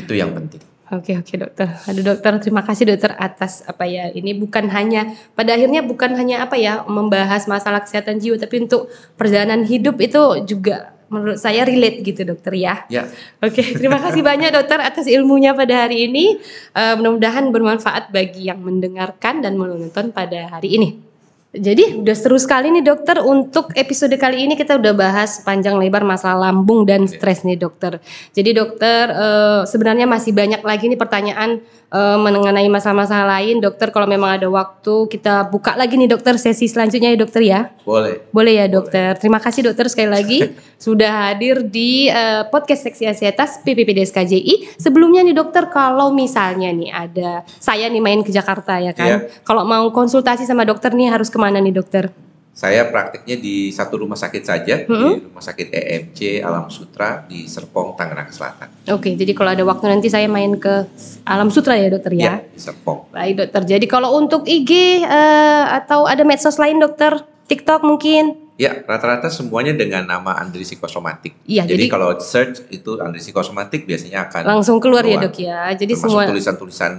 Itu 0.00 0.12
yang 0.16 0.32
penting. 0.32 0.64
Oke 0.92 1.16
oke 1.16 1.34
dokter. 1.40 1.72
Aduh 1.88 2.04
dokter 2.04 2.32
terima 2.36 2.60
kasih 2.60 2.84
dokter 2.84 3.16
atas 3.16 3.64
apa 3.64 3.88
ya 3.88 4.12
ini 4.12 4.36
bukan 4.36 4.68
hanya 4.68 5.16
pada 5.32 5.56
akhirnya 5.56 5.80
bukan 5.80 6.12
hanya 6.20 6.44
apa 6.44 6.60
ya 6.60 6.84
membahas 6.84 7.48
masalah 7.48 7.80
kesehatan 7.80 8.20
jiwa 8.20 8.36
tapi 8.36 8.68
untuk 8.68 8.92
perjalanan 9.16 9.64
hidup 9.64 9.96
itu 10.04 10.44
juga 10.44 10.92
menurut 11.08 11.40
saya 11.40 11.64
relate 11.64 12.04
gitu 12.04 12.28
dokter 12.28 12.52
ya. 12.60 12.84
Ya. 12.92 13.08
Oke 13.40 13.64
terima 13.72 14.04
kasih 14.04 14.20
banyak 14.20 14.52
dokter 14.60 14.84
atas 14.84 15.08
ilmunya 15.08 15.56
pada 15.56 15.88
hari 15.88 16.12
ini. 16.12 16.36
Uh, 16.76 17.00
mudah-mudahan 17.00 17.48
bermanfaat 17.48 18.12
bagi 18.12 18.52
yang 18.52 18.60
mendengarkan 18.60 19.40
dan 19.40 19.56
menonton 19.56 20.12
pada 20.12 20.60
hari 20.60 20.76
ini. 20.76 21.11
Jadi 21.52 22.00
udah 22.00 22.16
seru 22.16 22.40
sekali 22.40 22.72
nih 22.72 22.80
dokter 22.80 23.20
untuk 23.20 23.76
episode 23.76 24.16
kali 24.16 24.48
ini 24.48 24.56
kita 24.56 24.80
udah 24.80 24.96
bahas 24.96 25.44
panjang 25.44 25.76
lebar 25.76 26.00
masalah 26.00 26.48
lambung 26.48 26.88
dan 26.88 27.04
stres 27.04 27.44
nih 27.44 27.60
dokter. 27.60 28.00
Jadi 28.32 28.56
dokter 28.56 29.12
uh, 29.12 29.60
sebenarnya 29.68 30.08
masih 30.08 30.32
banyak 30.32 30.64
lagi 30.64 30.88
nih 30.88 30.96
pertanyaan 30.96 31.60
uh, 31.92 32.18
mengenai 32.18 32.66
masalah-masalah 32.72 33.38
lain. 33.38 33.60
Dokter 33.60 33.92
kalau 33.92 34.08
memang 34.08 34.40
ada 34.40 34.48
waktu 34.48 35.06
kita 35.12 35.52
buka 35.52 35.76
lagi 35.76 36.00
nih 36.00 36.08
dokter 36.08 36.40
sesi 36.40 36.66
selanjutnya 36.66 37.12
ya 37.12 37.18
dokter 37.20 37.42
ya. 37.44 37.60
Boleh. 37.84 38.24
Boleh 38.32 38.64
ya 38.64 38.66
dokter. 38.66 39.14
Boleh. 39.14 39.20
Terima 39.20 39.38
kasih 39.38 39.68
dokter 39.68 39.86
sekali 39.92 40.10
lagi 40.10 40.38
sudah 40.86 41.30
hadir 41.30 41.62
di 41.68 42.08
uh, 42.08 42.48
podcast 42.48 42.88
seksi 42.88 43.06
ansietas 43.06 43.60
PPPDS 43.62 44.10
KJI. 44.10 44.80
Sebelumnya 44.80 45.22
nih 45.22 45.36
dokter 45.36 45.68
kalau 45.68 46.10
misalnya 46.10 46.72
nih 46.72 46.90
ada 46.90 47.30
saya 47.60 47.86
nih 47.92 48.02
main 48.02 48.24
ke 48.24 48.32
Jakarta 48.32 48.80
ya 48.80 48.96
kan. 48.96 49.28
Yeah. 49.28 49.44
Kalau 49.44 49.68
mau 49.68 49.92
konsultasi 49.92 50.48
sama 50.48 50.64
dokter 50.64 50.90
nih 50.96 51.12
harus 51.12 51.28
ke 51.28 51.36
mana 51.36 51.60
nih 51.60 51.76
dokter? 51.76 52.08
Saya 52.52 52.84
praktiknya 52.92 53.40
di 53.40 53.72
satu 53.72 54.04
rumah 54.04 54.14
sakit 54.14 54.42
saja, 54.44 54.84
-hmm. 54.84 55.12
di 55.16 55.24
rumah 55.24 55.40
sakit 55.40 55.72
EMC 55.72 56.44
Alam 56.44 56.68
Sutra 56.68 57.24
di 57.24 57.48
Serpong, 57.48 57.96
Tangerang 57.96 58.28
Selatan. 58.28 58.68
Oke, 58.92 59.16
jadi 59.16 59.32
kalau 59.32 59.56
ada 59.56 59.64
waktu 59.64 59.88
nanti 59.88 60.12
saya 60.12 60.28
main 60.28 60.60
ke 60.60 60.84
Alam 61.24 61.48
Sutra 61.48 61.80
ya 61.80 61.88
dokter 61.88 62.12
ya? 62.12 62.20
Iya, 62.20 62.34
di 62.52 62.60
Serpong. 62.60 63.08
Baik 63.08 63.40
dokter, 63.40 63.64
jadi 63.64 63.86
kalau 63.88 64.20
untuk 64.20 64.44
IG 64.44 64.68
uh, 64.68 65.08
eh, 65.08 65.64
atau 65.80 66.04
ada 66.04 66.28
medsos 66.28 66.60
lain 66.60 66.76
dokter, 66.76 67.24
TikTok 67.48 67.88
mungkin? 67.88 68.36
Ya, 68.60 68.84
rata-rata 68.84 69.32
semuanya 69.32 69.72
dengan 69.72 70.04
nama 70.04 70.36
Andri 70.36 70.68
Psikosomatik. 70.68 71.32
Iya, 71.48 71.64
jadi, 71.64 71.72
jadi 71.72 71.84
kalau 71.88 72.20
search 72.20 72.68
itu 72.68 73.00
Andri 73.00 73.24
Psikosomatik 73.24 73.88
biasanya 73.88 74.28
akan 74.28 74.44
langsung 74.44 74.76
keluar, 74.76 75.08
ya, 75.08 75.16
keluar. 75.16 75.24
ya 75.24 75.26
dok 75.26 75.36
ya. 75.40 75.60
Jadi 75.72 75.92
semua 75.96 76.28
tulisan-tulisan 76.28 76.92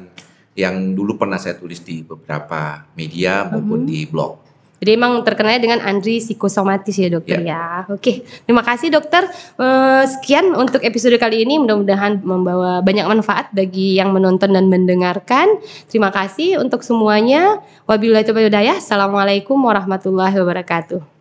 yang 0.58 0.98
dulu 0.98 1.18
pernah 1.18 1.38
saya 1.38 1.58
tulis 1.58 1.82
di 1.86 2.02
beberapa 2.02 2.90
media 2.98 3.46
maupun 3.48 3.86
-hmm. 3.86 3.90
di 3.90 4.00
blog. 4.10 4.43
Jadi 4.84 5.00
emang 5.00 5.24
terkenalnya 5.24 5.64
dengan 5.64 5.80
Andri 5.80 6.20
psikosomatis 6.20 6.92
ya 7.00 7.08
dokter 7.08 7.40
yeah. 7.40 7.88
ya. 7.88 7.96
Oke, 7.96 8.28
terima 8.44 8.68
kasih 8.68 8.92
dokter. 8.92 9.24
Uh, 9.56 10.04
sekian 10.04 10.52
untuk 10.52 10.84
episode 10.84 11.16
kali 11.16 11.48
ini. 11.48 11.56
Mudah-mudahan 11.56 12.20
membawa 12.20 12.84
banyak 12.84 13.08
manfaat 13.08 13.48
bagi 13.56 13.96
yang 13.96 14.12
menonton 14.12 14.52
dan 14.52 14.68
mendengarkan. 14.68 15.56
Terima 15.88 16.12
kasih 16.12 16.60
untuk 16.60 16.84
semuanya. 16.84 17.64
Wabillahi 17.88 18.28
taufiq 18.28 18.52
Assalamualaikum 18.52 19.56
warahmatullahi 19.56 20.36
wabarakatuh. 20.36 21.13